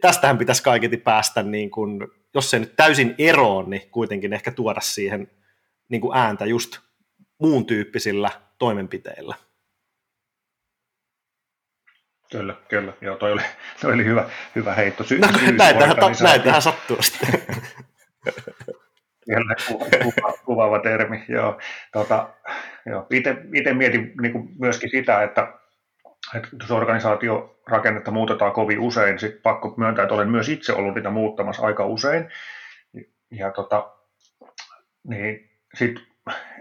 [0.00, 2.00] tästähän pitäisi kaiketi päästä, niin kuin,
[2.34, 5.30] jos se nyt täysin eroon, niin kuitenkin ehkä tuoda siihen
[5.88, 6.78] niin kuin ääntä just
[7.38, 9.34] muun tyyppisillä toimenpiteillä.
[12.30, 12.92] Kyllä, kyllä.
[13.00, 13.42] Joo, toi oli,
[13.80, 15.04] toi oli hyvä, hyvä heitto.
[15.04, 16.98] Sy- no, näitähän, näitähän sattuu
[19.24, 21.24] Kyllä, kuva, kuva, kuvaava termi.
[21.28, 21.60] Joo.
[21.92, 22.28] Tota,
[22.86, 23.06] joo.
[23.10, 23.36] Itse,
[23.74, 25.52] mietin niin kuin myöskin sitä, että,
[26.34, 31.10] että jos organisaatiorakennetta muutetaan kovin usein, sitten pakko myöntää, että olen myös itse ollut niitä
[31.10, 32.28] muuttamassa aika usein.
[33.30, 33.92] Ja tota,
[35.08, 36.00] niin sit,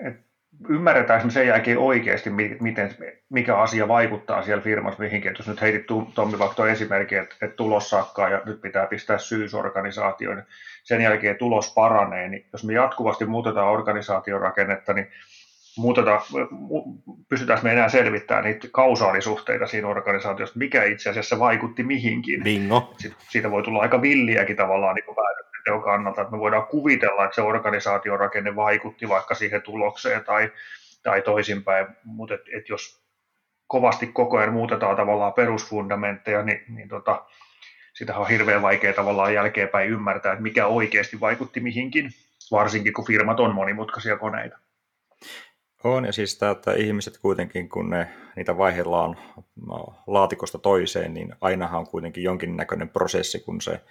[0.08, 0.16] et
[0.70, 2.96] ymmärretäänkö me sen jälkeen oikeasti, miten,
[3.30, 5.32] mikä asia vaikuttaa siellä firmassa mihinkin.
[5.32, 8.88] Et jos nyt heitit Tommi vaikka tuo esimerkki, että, että tulos sakkaa ja nyt pitää
[8.88, 10.48] pistää syysorganisaatioon, niin
[10.84, 15.12] sen jälkeen tulos paranee, niin jos me jatkuvasti muutetaan organisaatiorakennetta, niin
[15.78, 16.22] muutetaan,
[17.30, 22.44] pystytäänkö me enää selvittämään niitä kausaalisuhteita siinä organisaatiossa, mikä itse asiassa vaikutti mihinkin.
[22.44, 22.96] Bingo.
[23.30, 27.42] Siitä voi tulla aika villiäkin tavallaan niin päätöksenteon kannalta, että me voidaan kuvitella, että se
[27.42, 30.52] organisaatiorakenne vaikutti vaikka siihen tulokseen tai,
[31.04, 33.04] tai toisinpäin, mutta et, et jos
[33.68, 37.26] kovasti koko ajan muutetaan tavallaan perusfundamentteja, niin, niin tota,
[37.94, 42.10] sitä on hirveän vaikea tavallaan jälkeenpäin ymmärtää, että mikä oikeasti vaikutti mihinkin,
[42.52, 44.58] varsinkin kun firmat on monimutkaisia koneita.
[45.84, 49.18] On, ja siis tämä, että ihmiset kuitenkin, kun ne, niitä vaihdellaan
[49.68, 53.82] no, laatikosta toiseen, niin ainahan on kuitenkin jonkinnäköinen prosessi, kun se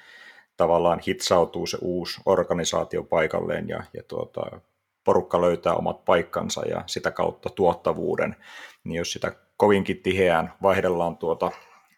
[0.57, 4.61] tavallaan hitsautuu se uusi organisaatio paikalleen ja, ja tuota,
[5.05, 8.37] porukka löytää omat paikkansa ja sitä kautta tuottavuuden,
[8.85, 11.51] niin jos sitä kovinkin tiheään vaihdellaan tuota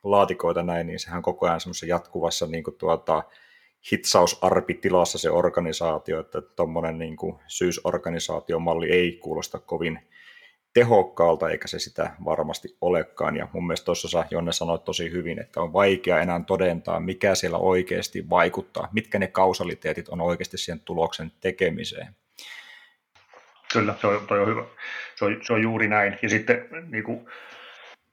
[0.03, 3.23] laatikoita näin, niin sehän koko ajan semmoisessa jatkuvassa niin kuin tuota,
[3.93, 7.17] hitsausarpitilassa se organisaatio, että tuommoinen niin
[7.47, 9.99] syysorganisaatiomalli ei kuulosta kovin
[10.75, 13.37] tehokkaalta, eikä se sitä varmasti olekaan.
[13.37, 17.59] Ja mun mielestä tuossa Jonne sanoi tosi hyvin, että on vaikea enää todentaa, mikä siellä
[17.59, 22.17] oikeasti vaikuttaa, mitkä ne kausaliteetit on oikeasti siihen tuloksen tekemiseen.
[23.73, 24.65] Kyllä, se on, toi on hyvä.
[25.17, 26.19] Se on, se on juuri näin.
[26.23, 27.27] Ja sitten niin kuin,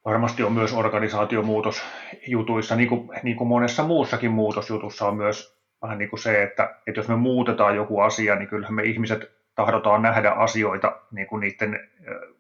[0.06, 1.82] varmasti on myös organisaatiomuutos
[2.28, 6.76] jutuissa, niin kuin, niin kuin monessa muussakin muutosjutussa on myös vähän niin kuin se, että,
[6.88, 11.40] että jos me muutetaan joku asia, niin kyllähän me ihmiset tahdotaan nähdä asioita niin kuin
[11.40, 11.90] niiden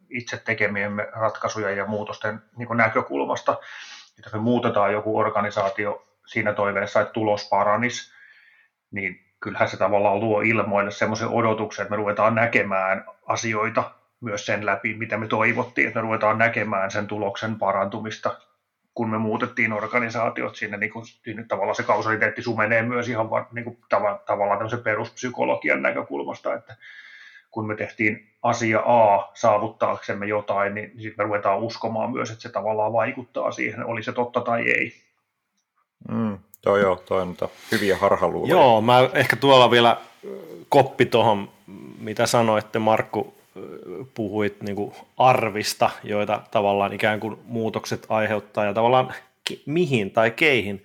[0.09, 3.51] itse tekemiemme ratkaisuja ja muutosten niin kuin näkökulmasta.
[3.51, 8.13] Että jos me muutetaan joku organisaatio siinä toiveessa, että tulos paranisi,
[8.91, 14.65] niin kyllähän se tavallaan luo ilmoille semmoisen odotuksen, että me ruvetaan näkemään asioita myös sen
[14.65, 18.37] läpi, mitä me toivottiin, että me ruvetaan näkemään sen tuloksen parantumista
[18.93, 23.47] kun me muutettiin organisaatiot sinne, niin kuin, sinne tavallaan se kausaliteetti sumenee myös ihan vaan,
[23.51, 26.75] niin kuin, tav- tavallaan tämmöisen peruspsykologian näkökulmasta, että
[27.51, 32.49] kun me tehtiin asia A saavuttaaksemme jotain, niin sitten me ruvetaan uskomaan myös, että se
[32.49, 34.93] tavallaan vaikuttaa siihen, oli se totta tai ei.
[36.11, 37.35] Mm, toi joo, toi on
[37.71, 38.51] hyviä harhaluuloja.
[38.51, 39.97] Joo, mä ehkä tuolla vielä
[40.69, 41.49] koppi tuohon,
[41.99, 43.40] mitä sanoitte Markku
[44.13, 49.13] puhuit niin kuin arvista, joita tavallaan ikään kuin muutokset aiheuttaa ja tavallaan
[49.65, 50.83] mihin tai keihin.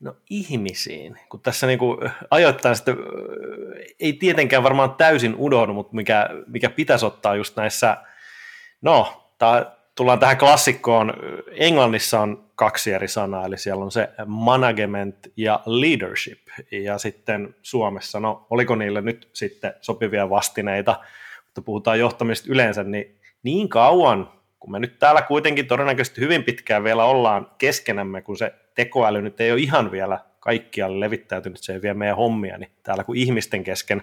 [0.00, 2.96] No ihmisiin, kun tässä niin kuin ajoittain sitten,
[4.00, 7.96] ei tietenkään varmaan täysin unohdu, mutta mikä, mikä pitäisi ottaa just näissä,
[8.82, 9.24] no
[9.94, 11.14] tullaan tähän klassikkoon.
[11.50, 16.38] Englannissa on kaksi eri sanaa, eli siellä on se management ja leadership.
[16.70, 21.00] Ja sitten Suomessa, no oliko niille nyt sitten sopivia vastineita,
[21.58, 26.84] mutta puhutaan johtamista yleensä, niin niin kauan, kun me nyt täällä kuitenkin todennäköisesti hyvin pitkään
[26.84, 31.82] vielä ollaan keskenämme, kun se tekoäly nyt ei ole ihan vielä kaikkialle levittäytynyt, se ei
[31.82, 34.02] vie meidän hommia, niin täällä kun ihmisten kesken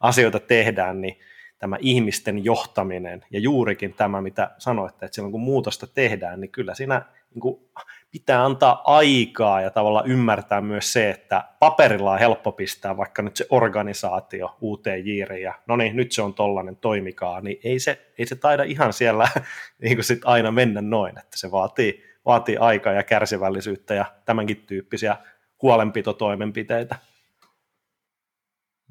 [0.00, 1.18] asioita tehdään, niin
[1.58, 6.74] tämä ihmisten johtaminen ja juurikin tämä, mitä sanoitte, että silloin kun muutosta tehdään, niin kyllä
[6.74, 7.02] siinä
[7.34, 7.60] niin kuin
[8.10, 13.36] pitää antaa aikaa ja tavallaan ymmärtää myös se, että paperilla on helppo pistää vaikka nyt
[13.36, 18.12] se organisaatio uuteen jiiriin ja no niin, nyt se on tollainen, toimikaa, niin ei se,
[18.18, 19.28] ei se taida ihan siellä
[19.82, 24.66] niin kuin sit aina mennä noin, että se vaatii, vaatii aikaa ja kärsivällisyyttä ja tämänkin
[24.66, 25.16] tyyppisiä
[25.62, 26.96] huolenpitotoimenpiteitä.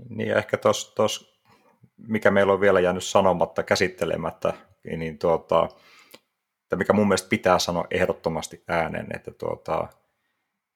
[0.10, 0.58] Niin ehkä
[0.96, 1.36] tuossa
[1.98, 4.54] mikä meillä on vielä jäänyt sanomatta, käsittelemättä,
[4.98, 5.70] niin tuota,
[6.66, 9.88] että mikä mun mielestä pitää sanoa ehdottomasti äänen, että tuota,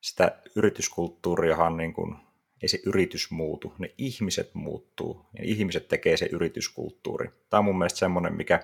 [0.02, 2.16] sitä yrityskulttuuriahan niin kuin,
[2.62, 7.30] ei se yritys muutu, ne ihmiset muuttuu, ja ihmiset tekee se yrityskulttuuri.
[7.50, 8.60] Tämä on mun mielestä semmoinen, mikä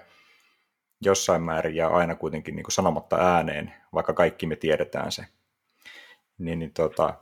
[1.01, 5.25] jossain määrin jää aina kuitenkin niin kuin sanomatta ääneen, vaikka kaikki me tiedetään se.
[6.37, 7.13] Niin, niin tuota,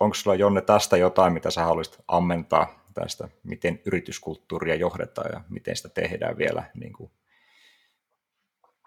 [0.00, 5.76] onko sulla Jonne tästä jotain, mitä sä haluaisit ammentaa tästä, miten yrityskulttuuria johdetaan ja miten
[5.76, 6.62] sitä tehdään vielä.
[6.74, 7.10] Niin kuin.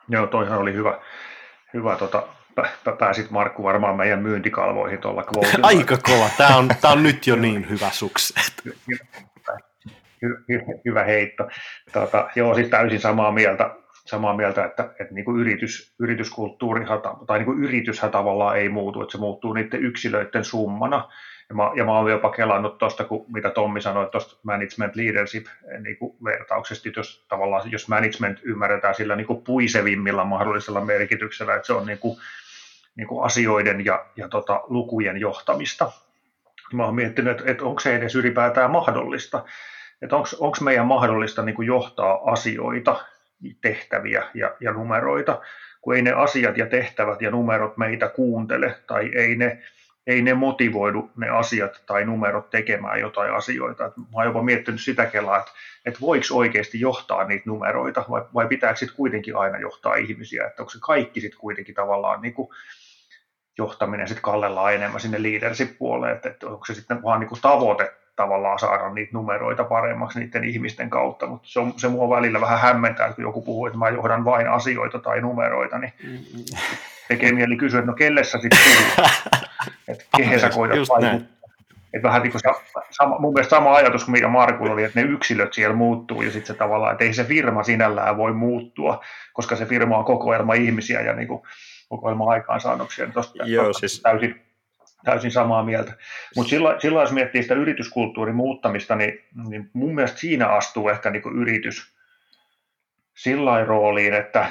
[0.09, 0.99] Joo, toihan oli hyvä.
[1.73, 2.23] hyvä tota,
[2.99, 5.23] pääsit Markku varmaan meidän myyntikalvoihin tuolla
[5.61, 8.53] Aika kova, tämä on, tämä on nyt jo niin hyvä sukset.
[10.21, 11.47] Hy, hy, hyvä heitto.
[11.91, 17.37] Tota, joo, siis täysin samaa mieltä, samaa mieltä että, että niin kuin yritys, yrityskulttuurihan tai
[17.37, 21.09] niin kuin yrityshän tavallaan ei muutu, että se muuttuu niiden yksilöiden summana.
[21.51, 25.45] Ja mä, ja mä olen jopa kelannut tuosta, mitä Tommi sanoi tuosta management leadership
[25.79, 31.67] niin kuin vertauksesta, jos tavallaan jos management ymmärretään sillä niin kuin puisevimmilla mahdollisella merkityksellä, että
[31.67, 32.19] se on niin kuin,
[32.95, 35.91] niin kuin asioiden ja, ja tota, lukujen johtamista.
[36.73, 39.43] Mä oon miettinyt, että, että onko se edes ylipäätään mahdollista,
[40.01, 43.05] että onko meidän mahdollista niin kuin johtaa asioita,
[43.61, 45.41] tehtäviä ja, ja numeroita,
[45.81, 49.61] kun ei ne asiat ja tehtävät ja numerot meitä kuuntele, tai ei ne,
[50.11, 53.85] ei ne motivoidu ne asiat tai numerot tekemään jotain asioita.
[53.85, 55.51] Et mä oon jopa miettinyt sitä kelaa, että,
[55.85, 60.61] että voiko oikeasti johtaa niitä numeroita vai, vai pitääkö sitten kuitenkin aina johtaa ihmisiä, että
[60.61, 62.49] onko se kaikki sitten kuitenkin tavallaan niin kuin
[63.57, 67.93] johtaminen sitten kallellaan enemmän sinne leadership-puoleen, että, että onko se sitten vaan niin kuin tavoite
[68.15, 72.59] tavallaan saada niitä numeroita paremmaksi niiden ihmisten kautta, mutta se, on, se mua välillä vähän
[72.59, 76.43] hämmentää, kun joku puhuu, että mä johdan vain asioita tai numeroita, niin mm.
[77.07, 79.09] tekee mieli kysyä, että no kelle sä sitten puhut,
[79.87, 81.41] että kehen sä koitat vaikuttaa.
[81.93, 82.41] Että vähän niin kuin
[82.89, 86.31] sama, mun mielestä sama ajatus kuin mikä Markulla oli, että ne yksilöt siellä muuttuu ja
[86.31, 90.53] sitten se tavallaan, että ei se firma sinällään voi muuttua, koska se firma on kokoelma
[90.53, 91.41] ihmisiä ja niin kuin
[91.89, 93.05] kokoelma aikaansaannoksia.
[93.05, 94.01] Niin tosta, Joo, tosta siis...
[94.01, 94.41] täysin,
[95.03, 95.93] täysin samaa mieltä.
[96.35, 101.09] Mutta silloin, silloin, jos miettii sitä yrityskulttuurin muuttamista, niin, niin mun mielestä siinä astuu ehkä
[101.09, 101.95] niin kuin yritys
[103.13, 104.47] sillä rooliin, että,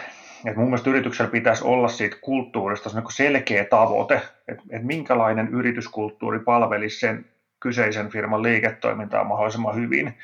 [0.47, 7.01] että mun mielestä yrityksellä pitäisi olla siitä kulttuurista selkeä tavoite, että, että minkälainen yrityskulttuuri palvelisi
[7.01, 7.25] sen
[7.61, 10.15] kyseisen firman liiketoimintaa mahdollisimman hyvin.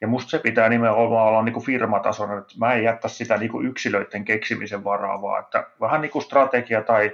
[0.00, 4.24] Ja musta se pitää nimenomaan olla niin firmatason, että mä en jättä sitä niin yksilöiden
[4.24, 7.12] keksimisen varaa, vaan että vähän niin kuin strategia tai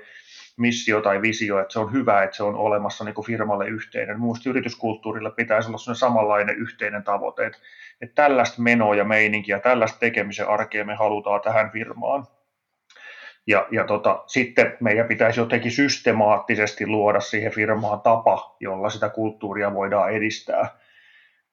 [0.56, 4.20] missio tai visio, että se on hyvä, että se on olemassa niin kuin firmalle yhteinen.
[4.20, 7.58] Minusta yrityskulttuurilla pitäisi olla samanlainen yhteinen tavoite, että,
[8.00, 12.26] että tällaista menoa ja meininkiä, tällaista tekemisen arkea me halutaan tähän firmaan.
[13.46, 19.74] Ja, ja tota, sitten meidän pitäisi jotenkin systemaattisesti luoda siihen firmaan tapa, jolla sitä kulttuuria
[19.74, 20.68] voidaan edistää.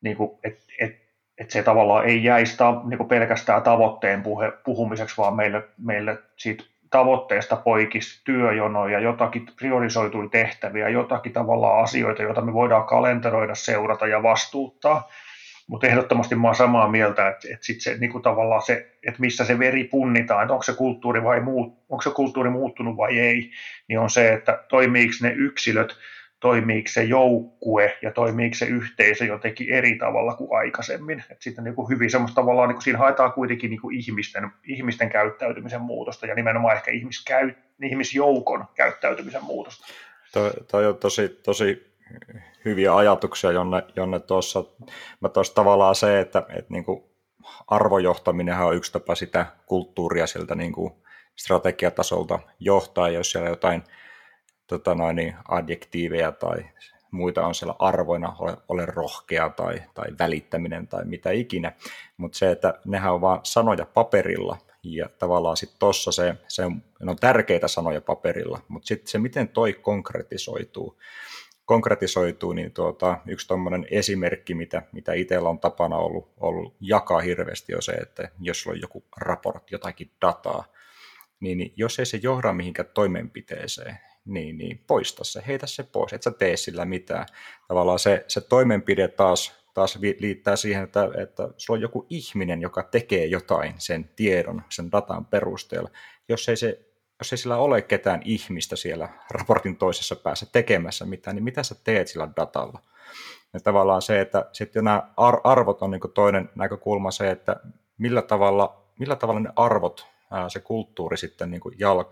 [0.01, 0.95] Niin kuin, et, et,
[1.37, 6.63] et se tavallaan ei jäisi ta, niin pelkästään tavoitteen puhe, puhumiseksi, vaan meille, meille siitä
[6.89, 14.23] tavoitteesta poikisi työjonoja, jotakin priorisoituja tehtäviä, jotakin tavallaan asioita, joita me voidaan kalenteroida, seurata ja
[14.23, 15.09] vastuuttaa.
[15.69, 19.45] Mutta ehdottomasti mä samaa mieltä, että, että sit se, niin kuin tavallaan se, että missä
[19.45, 23.51] se veri punnitaan, että onko se kulttuuri, vai muut, onko se kulttuuri muuttunut vai ei,
[23.87, 25.95] niin on se, että toimiiko ne yksilöt
[26.39, 31.23] toimiiko se joukkue ja toimiiko se yhteisö jotenkin eri tavalla kuin aikaisemmin.
[31.29, 34.51] Et sitten niin kuin hyvin semmoista tavallaan, niin kuin siinä haetaan kuitenkin niin kuin ihmisten,
[34.63, 39.87] ihmisten käyttäytymisen muutosta ja nimenomaan ehkä ihmiskäy, ihmisjoukon käyttäytymisen muutosta.
[40.33, 41.88] Toi, toi on tosi, tosi
[42.65, 44.63] hyviä ajatuksia, Jonne, Jonne tuossa.
[45.19, 47.03] Mä tuossa tavallaan se, että, että niin kuin
[47.67, 50.93] arvojohtaminen on yksi tapa sitä kulttuuria sieltä niin kuin
[51.35, 53.83] strategiatasolta johtaa, jos siellä jotain–
[54.69, 56.65] tota noin, niin adjektiiveja tai
[57.11, 61.71] muita on siellä arvoina, ole, ole rohkea tai, tai välittäminen tai mitä ikinä,
[62.17, 66.83] mutta se, että nehän on vaan sanoja paperilla Ja tavallaan sitten tuossa se, se on,
[67.07, 70.97] on tärkeitä sanoja paperilla, mutta sitten se, miten toi konkretisoituu,
[71.69, 77.75] konkretisoituu, niin tuota, yksi tuommoinen esimerkki, mitä, mitä itsellä on tapana ollut, ollut jakaa hirveästi,
[77.75, 80.65] on se, että jos sulla on joku raportti, jotakin dataa,
[81.39, 86.23] niin, jos ei se johda mihinkään toimenpiteeseen, niin, niin poista se, heitä se pois, et
[86.23, 87.25] sä tee sillä mitään.
[87.67, 92.83] Tavallaan se, se toimenpide taas, taas liittää siihen, että, että sulla on joku ihminen, joka
[92.83, 95.89] tekee jotain sen tiedon, sen datan perusteella.
[96.29, 96.88] Jos ei, se,
[97.19, 101.75] jos ei sillä ole ketään ihmistä siellä raportin toisessa päässä tekemässä mitään, niin mitä sä
[101.83, 102.79] teet sillä datalla?
[103.53, 105.09] Ja tavallaan se, että sitten nämä
[105.43, 107.55] arvot on niin toinen näkökulma se, että
[107.97, 110.07] millä tavalla, millä tavalla ne arvot,
[110.47, 111.61] se kulttuuri sitten niin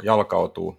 [0.03, 0.77] jalkautuu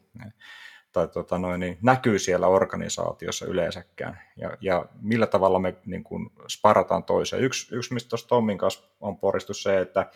[0.92, 6.30] tai tota noin, niin näkyy siellä organisaatiossa yleensäkään, ja, ja millä tavalla me niin kuin
[6.48, 7.42] sparataan toiseen.
[7.42, 10.10] Yksi, yksi mistä tuossa Tommin kanssa on poristu se, että,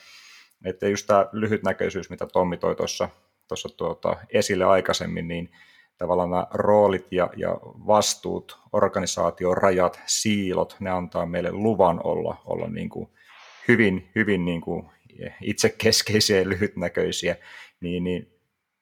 [0.64, 3.08] että just tämä lyhytnäköisyys, mitä Tommi toi tuossa,
[3.48, 5.50] tuossa tuota, esille aikaisemmin, niin
[5.98, 12.68] tavallaan nämä roolit ja, ja vastuut, organisaation rajat, siilot, ne antaa meille luvan olla, olla
[12.68, 13.08] niin kuin
[13.68, 14.86] hyvin, hyvin niin kuin
[15.40, 17.36] itsekeskeisiä ja lyhytnäköisiä,
[17.80, 18.32] niin, niin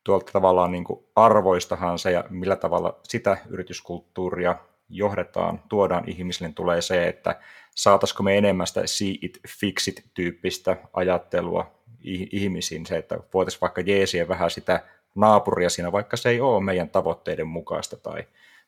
[0.05, 4.57] tuolta tavallaan niin kuin arvoistahan se ja millä tavalla sitä yrityskulttuuria
[4.89, 7.41] johdetaan, tuodaan ihmisille, niin tulee se, että
[7.75, 13.81] saataisiko me enemmän sitä see it, fix it tyyppistä ajattelua ihmisiin, se, että voitaisiin vaikka
[13.81, 14.83] jeesiä vähän sitä
[15.15, 18.25] naapuria siinä, vaikka se ei ole meidän tavoitteiden mukaista tai,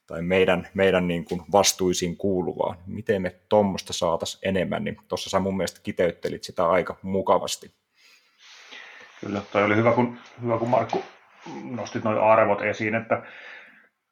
[0.06, 2.76] tai meidän, meidän niin kuin vastuisiin kuuluvaa.
[2.86, 7.70] Miten me tuommoista saataisiin enemmän, niin tuossa sä mun mielestä kiteyttelit sitä aika mukavasti.
[9.20, 11.02] Kyllä, toi oli hyvä, kun, hyvä, kun Markku
[11.64, 13.22] nostit noin arvot esiin, että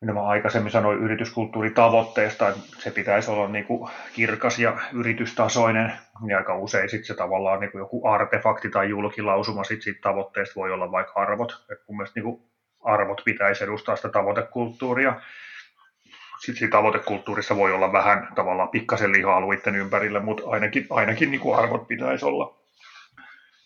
[0.00, 6.36] minä mä aikaisemmin sanoin yrityskulttuuritavoitteesta, että se pitäisi olla niin kuin kirkas ja yritystasoinen, niin
[6.36, 10.72] aika usein sitten se tavallaan niin kuin joku artefakti tai julkilausuma sit siitä tavoitteesta voi
[10.72, 11.64] olla vaikka arvot.
[11.72, 12.42] Et mun mielestä niin kuin
[12.84, 15.20] arvot pitäisi edustaa sitä tavoitekulttuuria.
[16.40, 21.58] Sitten siinä tavoitekulttuurissa voi olla vähän tavallaan pikkasen liha-alueiden ympärillä, mutta ainakin, ainakin niin kuin
[21.58, 22.59] arvot pitäisi olla.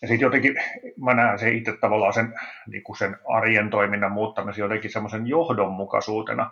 [0.05, 0.55] Ja sitten jotenkin
[1.03, 2.33] mä näen se itse tavallaan sen,
[2.67, 6.51] niin kuin sen arjen toiminnan muuttamisen jotenkin semmoisen johdonmukaisuutena,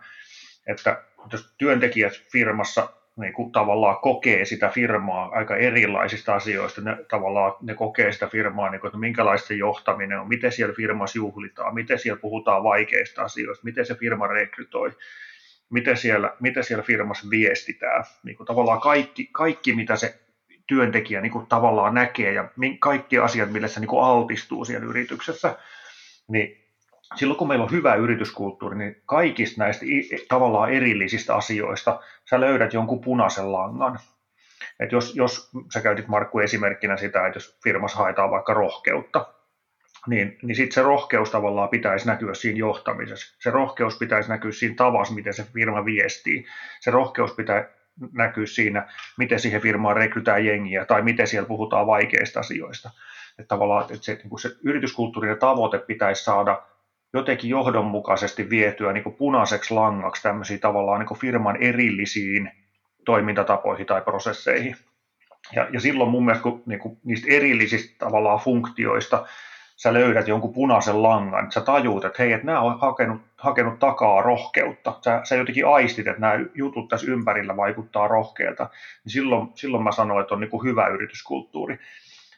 [0.68, 7.54] että jos työntekijät firmassa niin kuin tavallaan kokee sitä firmaa aika erilaisista asioista, ne tavallaan
[7.62, 12.00] ne kokee sitä firmaa, niin kuin, että minkälaista johtaminen on, miten siellä firmassa juhlitaan, miten
[12.00, 14.92] siellä puhutaan vaikeista asioista, miten se firma rekrytoi,
[15.70, 18.04] miten siellä, miten siellä firmassa viestitään.
[18.24, 20.20] Niin kuin tavallaan kaikki, kaikki, mitä se
[20.68, 22.50] työntekijä niin kuin tavallaan näkee ja
[22.80, 25.58] kaikki asiat, millä se niin kuin altistuu siellä yrityksessä,
[26.28, 26.64] niin
[27.16, 29.86] silloin kun meillä on hyvä yrityskulttuuri, niin kaikista näistä
[30.28, 32.00] tavallaan erillisistä asioista
[32.30, 34.00] sä löydät jonkun punaisen langan.
[34.80, 39.34] Et jos, jos sä käytit Markku esimerkkinä sitä, että jos firmassa haetaan vaikka rohkeutta,
[40.08, 43.36] niin, niin sitten se rohkeus tavallaan pitäisi näkyä siinä johtamisessa.
[43.40, 46.46] Se rohkeus pitäisi näkyä siinä tavassa, miten se firma viestii.
[46.80, 47.70] Se rohkeus pitää,
[48.14, 48.88] näkyy siinä,
[49.18, 52.90] miten siihen firmaan rekrytään jengiä tai miten siellä puhutaan vaikeista asioista.
[53.40, 56.62] Että tavallaan että se, niin se yrityskulttuurin tavoite pitäisi saada
[57.14, 62.52] jotenkin johdonmukaisesti vietyä niin kuin punaiseksi langaksi tämmöisiin tavallaan niin kuin firman erillisiin
[63.06, 64.76] toimintatapoihin tai prosesseihin.
[65.56, 69.26] Ja, ja silloin mun mielestä kun, niin kuin niistä erillisistä tavallaan funktioista
[69.76, 74.22] sä löydät jonkun punaisen langan, sä tajuut, että hei, että nämä on hakenut, hakenut takaa
[74.22, 74.94] rohkeutta.
[75.02, 78.70] Sä, sä jotenkin aistit, että nämä jutut tässä ympärillä vaikuttaa rohkealta,
[79.06, 81.80] niin silloin, silloin mä sanoin, että on niin kuin hyvä yrityskulttuuri.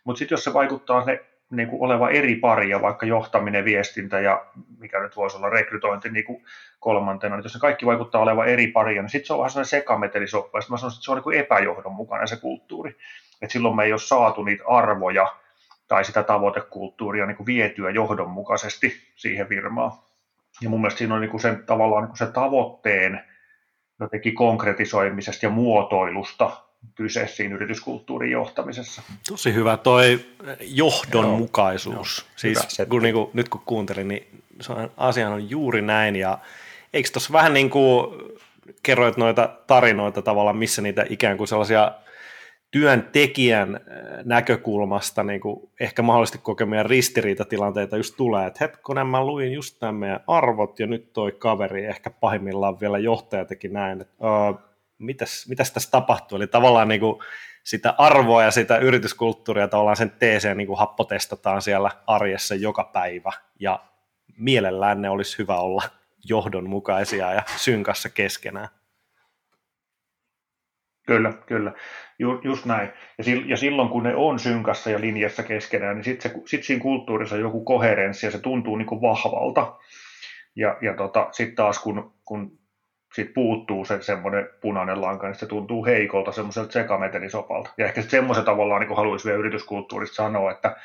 [0.03, 1.19] Mutta sitten jos se vaikuttaa ne
[1.49, 4.45] niin kuin oleva eri paria, vaikka johtaminen, viestintä ja
[4.79, 6.43] mikä nyt voisi olla rekrytointi niin kuin
[6.79, 9.69] kolmantena, niin jos ne kaikki vaikuttaa oleva eri paria, niin sitten se on vähän sellainen
[9.69, 12.95] sekametelisoppa, ja mä sanoisin, että se on niin kuin epäjohdonmukainen se kulttuuri.
[13.41, 15.27] Et silloin me ei ole saatu niitä arvoja,
[15.87, 19.91] tai sitä tavoitekulttuuria niin kuin vietyä johdonmukaisesti siihen firmaan.
[20.61, 23.23] Ja mun mielestä siinä on niin kuin sen, tavallaan niin kuin se tavoitteen
[23.99, 26.51] jotenkin konkretisoimisesta ja muotoilusta
[26.95, 29.01] kyse siinä yrityskulttuurin johtamisessa.
[29.29, 30.19] Tosi hyvä toi
[30.59, 32.25] johdonmukaisuus.
[32.25, 34.27] Joo, siis kun, niin kuin, nyt kun kuuntelin, niin
[34.61, 36.15] se on, asian on juuri näin.
[36.15, 36.37] Ja
[36.93, 38.17] eikö tuossa vähän niin kuin
[38.83, 41.91] kerroit noita tarinoita tavallaan, missä niitä ikään kuin sellaisia
[42.75, 43.81] työntekijän äh,
[44.25, 49.91] näkökulmasta niin kuin ehkä mahdollisesti kokemia ristiriitatilanteita just tulee, että hetkonen mä luin just nämä
[49.91, 54.59] meidän arvot ja nyt toi kaveri ehkä pahimmillaan vielä johtaja teki näin, että uh,
[54.97, 57.19] mitäs, mitäs tässä tapahtuu, eli tavallaan niin kuin
[57.63, 63.31] sitä arvoa ja sitä yrityskulttuuria tavallaan sen teeseen niin kuin happotestataan siellä arjessa joka päivä
[63.59, 63.79] ja
[64.37, 65.83] mielellään ne olisi hyvä olla
[66.25, 68.69] johdonmukaisia ja synkassa keskenään.
[71.05, 71.71] Kyllä, kyllä.
[72.19, 72.89] Ju, just näin.
[73.17, 77.35] Ja, ja silloin kun ne on synkassa ja linjassa keskenään, niin sitten sit siinä kulttuurissa
[77.35, 79.77] on joku koherenssi ja se tuntuu niin kuin vahvalta.
[80.55, 82.59] Ja, ja tota, sitten taas kun, kun
[83.13, 87.69] sit puuttuu se semmoinen punainen lanka, niin se tuntuu heikolta, semmoiselta sekametelisopalta.
[87.77, 90.75] Ja ehkä semmoisen tavallaan niin haluaisi vielä yrityskulttuurista sanoa, että,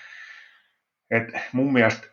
[1.10, 2.06] että mun mielestä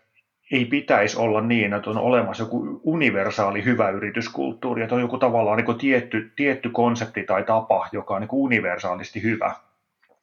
[0.51, 5.57] ei pitäisi olla niin, että on olemassa joku universaali hyvä yrityskulttuuri, että on joku tavallaan
[5.57, 9.55] niin tietty, tietty konsepti tai tapa, joka on niin universaalisti hyvä.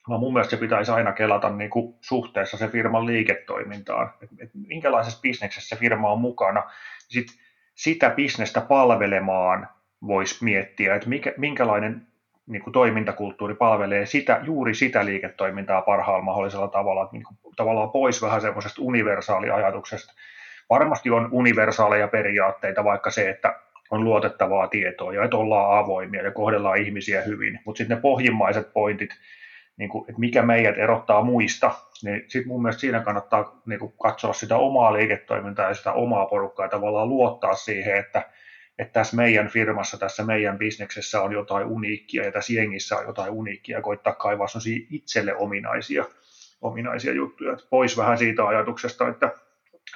[0.09, 4.51] Vaan mun mielestä se pitäisi aina kelata niin kuin suhteessa se firman liiketoimintaan, että et
[4.67, 6.63] minkälaisessa bisneksessä se firma on mukana.
[7.09, 7.27] Sit
[7.75, 9.69] sitä bisnestä palvelemaan
[10.07, 12.07] voisi miettiä, että mikä, minkälainen
[12.47, 18.23] niin kuin toimintakulttuuri palvelee sitä, juuri sitä liiketoimintaa parhaalla mahdollisella tavalla, niin kuin, tavallaan pois
[18.23, 20.15] vähän semmoisesta universaaliajatuksesta.
[20.71, 26.31] Varmasti on universaaleja periaatteita, vaikka se, että on luotettavaa tietoa ja että ollaan avoimia ja
[26.31, 29.11] kohdellaan ihmisiä hyvin, mutta sitten ne pohjimmaiset pointit,
[29.77, 31.71] niin kuin, että mikä meidät erottaa muista,
[32.03, 36.27] niin sitten mun mielestä siinä kannattaa niin kuin, katsoa sitä omaa liiketoimintaa ja sitä omaa
[36.27, 38.23] porukkaa ja tavallaan luottaa siihen, että
[38.79, 43.31] että tässä meidän firmassa, tässä meidän bisneksessä on jotain uniikkia ja tässä jengissä on jotain
[43.31, 44.47] uniikkia ja koittaa kaivaa
[44.91, 46.05] itselle ominaisia,
[46.65, 47.53] ominaisia juttuja.
[47.53, 49.33] Että pois vähän siitä ajatuksesta, että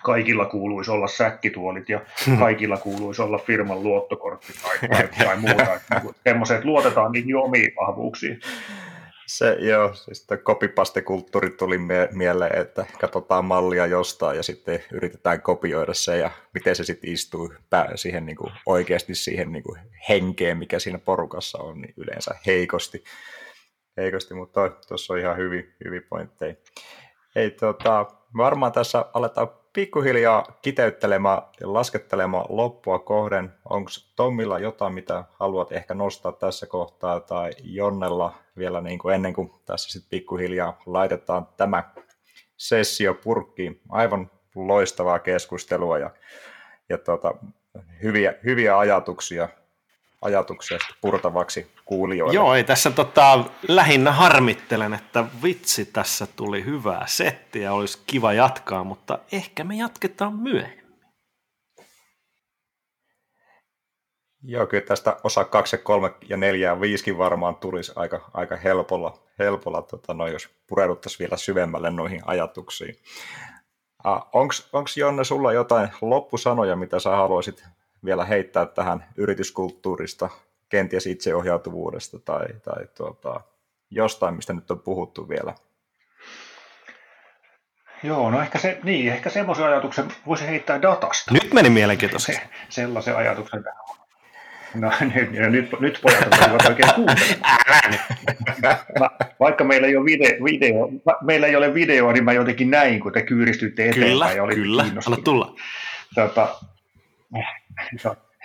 [0.02, 2.00] kaikilla kuuluisi olla säkkituolit ja
[2.38, 5.74] kaikilla kuuluisi olla firman luottokortti tai, tai, tai muuta.
[5.74, 8.40] Että semmoiset luotetaan niihin omiin vahvuuksiin.
[9.28, 15.94] Se joo, siis copypaste-kulttuuri tuli mie- mieleen, että katsotaan mallia jostain ja sitten yritetään kopioida
[15.94, 20.58] se ja miten se sitten istuu pää- siihen niin kuin, oikeasti siihen niin kuin, henkeen,
[20.58, 23.04] mikä siinä porukassa on, niin yleensä heikosti.
[23.98, 26.54] Heikosti mutta tuossa on ihan hyvin, hyvin pointteja.
[27.36, 33.52] Ei, tota, varmaan tässä aletaan pikkuhiljaa kiteyttelemään ja laskettelemaan loppua kohden.
[33.64, 39.32] Onko Tommilla jotain, mitä haluat ehkä nostaa tässä kohtaa, tai Jonnella vielä niin kuin ennen
[39.32, 41.84] kuin tässä sitten pikkuhiljaa laitetaan tämä
[42.56, 43.80] sessio purkkiin.
[43.88, 46.10] Aivan loistavaa keskustelua ja,
[46.88, 47.34] ja tota,
[48.02, 49.48] hyviä, hyviä ajatuksia
[50.22, 52.34] ajatuksia purtavaksi kuulijoille.
[52.34, 58.84] Joo, ei tässä tota, lähinnä harmittelen, että vitsi tässä tuli hyvää settiä, olisi kiva jatkaa,
[58.84, 60.78] mutta ehkä me jatketaan myöhemmin.
[64.42, 68.56] Joo, kyllä tästä osa 2 ja 3 ja 4 ja 5 varmaan tulisi aika, aika
[68.56, 72.96] helpolla, helpolla tota, no, jos pureuduttaisiin vielä syvemmälle noihin ajatuksiin.
[74.72, 77.64] Onko Jonne sulla jotain loppusanoja, mitä sä haluaisit
[78.04, 80.30] vielä heittää tähän yrityskulttuurista,
[80.68, 83.40] kenties itseohjautuvuudesta tai, tai tuota,
[83.90, 85.54] jostain, mistä nyt on puhuttu vielä?
[88.02, 91.34] Joo, no ehkä, se, niin, ehkä semmoisen ajatuksen voisi heittää datasta.
[91.34, 92.32] Nyt meni mielenkiintoisesti.
[92.32, 93.64] Se, sellaisen ajatuksen
[94.74, 97.50] No nyt, ja nyt, nyt pojat ovat oikein kuuntelemaan.
[99.40, 100.90] Vaikka meillä ei, ole video, video,
[101.22, 104.82] meillä ei ole videoa, niin mä jotenkin näin, kun te kyyristytte eteenpäin kyllä, ja Kyllä,
[105.06, 105.56] anna tulla.
[106.14, 106.54] Tota,
[107.32, 107.44] ja,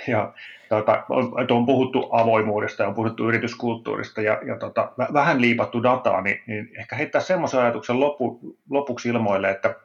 [0.08, 0.34] ja
[0.70, 6.44] tota, on, puhuttu avoimuudesta ja on puhuttu yrityskulttuurista ja, ja tota, vähän liipattu dataa, niin,
[6.48, 8.40] niin ehkä heittää semmoisen ajatuksen loppu,
[8.70, 9.76] lopuksi ilmoille, että,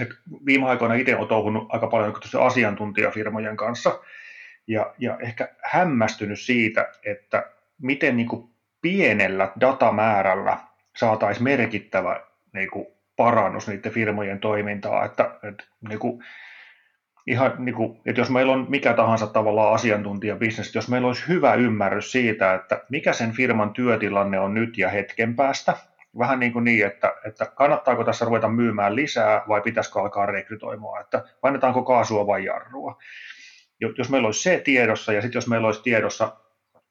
[0.00, 0.14] että
[0.46, 3.98] viime aikoina itse olen touhunut aika paljon asiantuntijafirmojen kanssa
[4.66, 7.50] ja, ja ehkä hämmästynyt siitä, että
[7.82, 8.48] miten niin kuin
[8.80, 10.58] pienellä datamäärällä
[10.96, 12.20] saataisiin merkittävä
[12.52, 12.86] niin kuin
[13.16, 16.24] parannus niiden firmojen toimintaa, että, että niin kuin,
[17.26, 21.54] ihan niin kuin, että jos meillä on mikä tahansa tavallaan asiantuntijabisnes, jos meillä olisi hyvä
[21.54, 25.76] ymmärrys siitä, että mikä sen firman työtilanne on nyt ja hetken päästä,
[26.18, 31.00] vähän niin kuin niin, että, että kannattaako tässä ruveta myymään lisää vai pitäisikö alkaa rekrytoimaan,
[31.00, 32.98] että painetaanko kaasua vai jarrua.
[33.98, 36.36] Jos meillä olisi se tiedossa ja sitten jos meillä olisi tiedossa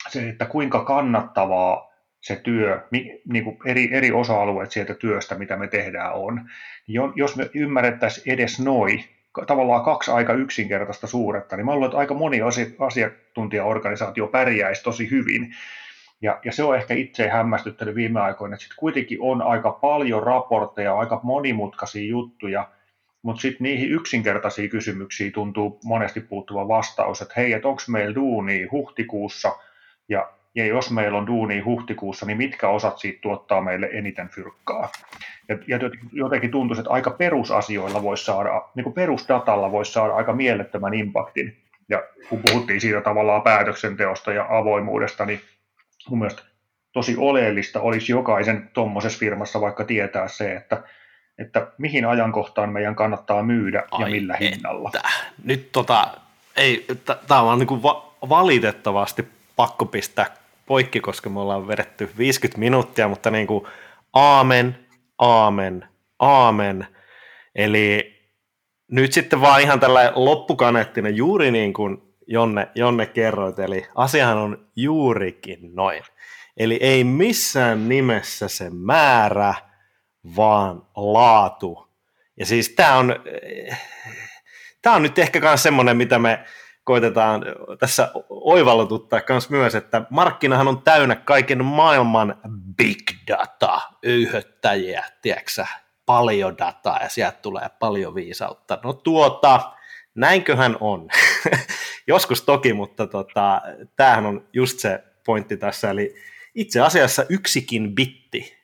[0.09, 5.67] se, että kuinka kannattavaa se työ, niin kuin eri, eri osa-alueet sieltä työstä, mitä me
[5.67, 6.49] tehdään on,
[6.87, 9.03] niin jos me ymmärrettäisiin edes noin,
[9.47, 12.39] tavallaan kaksi aika yksinkertaista suuretta, niin mä luulen, että aika moni
[12.79, 15.55] asiantuntijaorganisaatio pärjäisi tosi hyvin.
[16.21, 20.23] Ja, ja se on ehkä itse hämmästyttänyt viime aikoina, että sitten kuitenkin on aika paljon
[20.23, 22.69] raportteja, aika monimutkaisia juttuja,
[23.21, 28.63] mutta sitten niihin yksinkertaisiin kysymyksiin tuntuu monesti puuttuva vastaus, että hei, että onko meillä duuni
[28.71, 29.55] huhtikuussa,
[30.09, 34.91] ja, ja jos meillä on duuni huhtikuussa, niin mitkä osat siitä tuottaa meille eniten fyrkkaa.
[35.49, 35.79] Ja, ja
[36.11, 41.57] jotenkin tuntuu, että aika perusasioilla voisi saada, niin kuin perusdatalla voisi saada aika mielettömän impaktin.
[41.89, 45.41] Ja kun puhuttiin siitä tavallaan päätöksenteosta ja avoimuudesta, niin
[46.09, 46.41] mun mielestä
[46.93, 50.83] tosi oleellista olisi jokaisen tuommoisessa firmassa vaikka tietää se, että,
[51.37, 54.45] että mihin ajankohtaan meidän kannattaa myydä Ai ja millä että.
[54.45, 54.91] hinnalla.
[55.43, 56.07] Nyt tota,
[56.55, 56.85] ei,
[57.27, 60.25] tämä on niin kuin va- valitettavasti pakko pistää
[60.65, 63.67] poikki, koska me ollaan vedetty 50 minuuttia, mutta niin kuin
[64.13, 64.87] aamen,
[65.17, 65.87] aamen,
[66.19, 66.87] aamen.
[67.55, 68.13] Eli
[68.91, 71.97] nyt sitten vaan ihan tällä loppukaneettinen juuri niin kuin
[72.27, 76.03] Jonne, Jonne kerroit, eli asiahan on juurikin noin.
[76.57, 79.53] Eli ei missään nimessä se määrä,
[80.35, 81.87] vaan laatu.
[82.39, 83.15] Ja siis tämä on,
[84.81, 86.45] tämä on nyt ehkä myös semmoinen, mitä me
[86.83, 87.45] koitetaan
[87.79, 92.35] tässä oivallututtaa myös myös, että markkinahan on täynnä kaiken maailman
[92.77, 95.65] big data, öyhöttäjiä, tiedätkö
[96.05, 98.79] paljon dataa ja sieltä tulee paljon viisautta.
[98.83, 99.71] No tuota,
[100.15, 101.07] näinköhän on.
[102.07, 103.61] Joskus toki, mutta tota,
[103.95, 106.15] tämähän on just se pointti tässä, eli
[106.55, 108.57] itse asiassa yksikin bitti,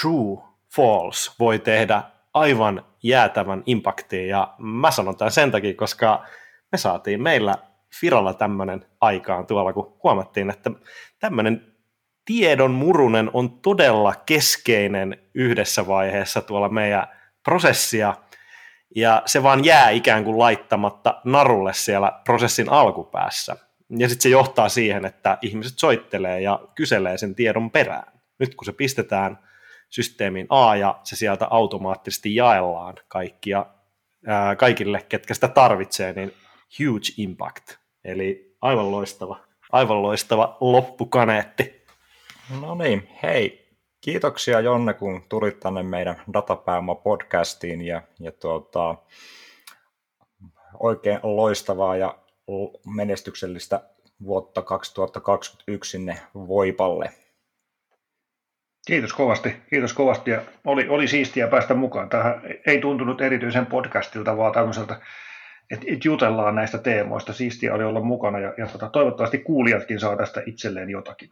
[0.00, 0.42] true,
[0.76, 2.02] false, voi tehdä
[2.34, 6.24] aivan jäätävän impaktiin, ja mä sanon tämän sen takia, koska
[6.72, 7.54] me saatiin meillä
[8.00, 10.70] Firolla tämmöinen aikaan tuolla, kun huomattiin, että
[11.18, 11.74] tämmöinen
[12.24, 17.06] tiedon murunen on todella keskeinen yhdessä vaiheessa tuolla meidän
[17.44, 18.14] prosessia,
[18.96, 23.56] ja se vaan jää ikään kuin laittamatta narulle siellä prosessin alkupäässä.
[23.98, 28.12] Ja sitten se johtaa siihen, että ihmiset soittelee ja kyselee sen tiedon perään.
[28.38, 29.38] Nyt kun se pistetään
[29.90, 33.66] systeemiin A ja se sieltä automaattisesti jaellaan kaikkia,
[34.26, 36.32] ää, kaikille, ketkä sitä tarvitsee, niin
[36.78, 37.74] huge impact.
[38.04, 39.40] Eli aivan loistava,
[39.72, 41.84] aivan loistava loppukaneetti.
[42.60, 43.68] No niin, hei,
[44.00, 48.94] kiitoksia Jonne, kun tulit tänne meidän Datapääoma podcastiin ja, ja tuota,
[50.80, 52.18] oikein loistavaa ja
[52.94, 53.80] menestyksellistä
[54.24, 57.12] vuotta 2021 sinne Voipalle.
[58.86, 62.08] Kiitos kovasti, kiitos kovasti ja oli, oli siistiä päästä mukaan.
[62.08, 65.00] Tähän ei tuntunut erityisen podcastilta, vaan tämmöiseltä,
[65.70, 67.32] että et jutellaan näistä teemoista.
[67.32, 71.30] Siistiä oli olla mukana ja, ja tota, toivottavasti kuulijatkin saa tästä itselleen jotakin.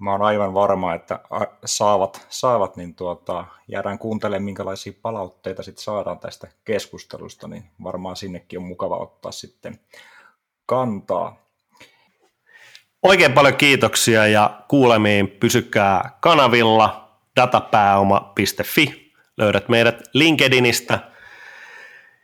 [0.00, 1.18] Mä oon aivan varma, että
[1.64, 8.58] saavat, saavat niin tuota, jäädään kuuntelemaan, minkälaisia palautteita sit saadaan tästä keskustelusta, niin varmaan sinnekin
[8.58, 9.78] on mukava ottaa sitten
[10.66, 11.36] kantaa.
[13.02, 19.12] Oikein paljon kiitoksia ja kuulemiin pysykää kanavilla datapääoma.fi.
[19.36, 20.98] Löydät meidät LinkedInistä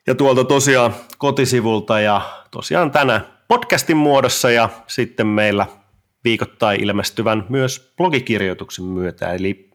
[0.07, 5.67] ja tuolta tosiaan kotisivulta ja tosiaan tänä podcastin muodossa ja sitten meillä
[6.25, 9.33] viikoittain ilmestyvän myös blogikirjoituksen myötä.
[9.33, 9.71] Eli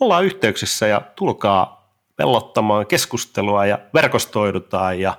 [0.00, 5.14] ollaan yhteyksissä ja tulkaa pellottamaan keskustelua ja verkostoidutaan ja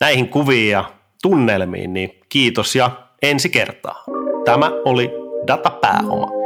[0.00, 0.84] näihin kuviin ja
[1.22, 2.90] tunnelmiin, niin kiitos ja
[3.22, 4.04] ensi kertaa.
[4.44, 5.10] Tämä oli
[5.46, 6.45] Datapääoma.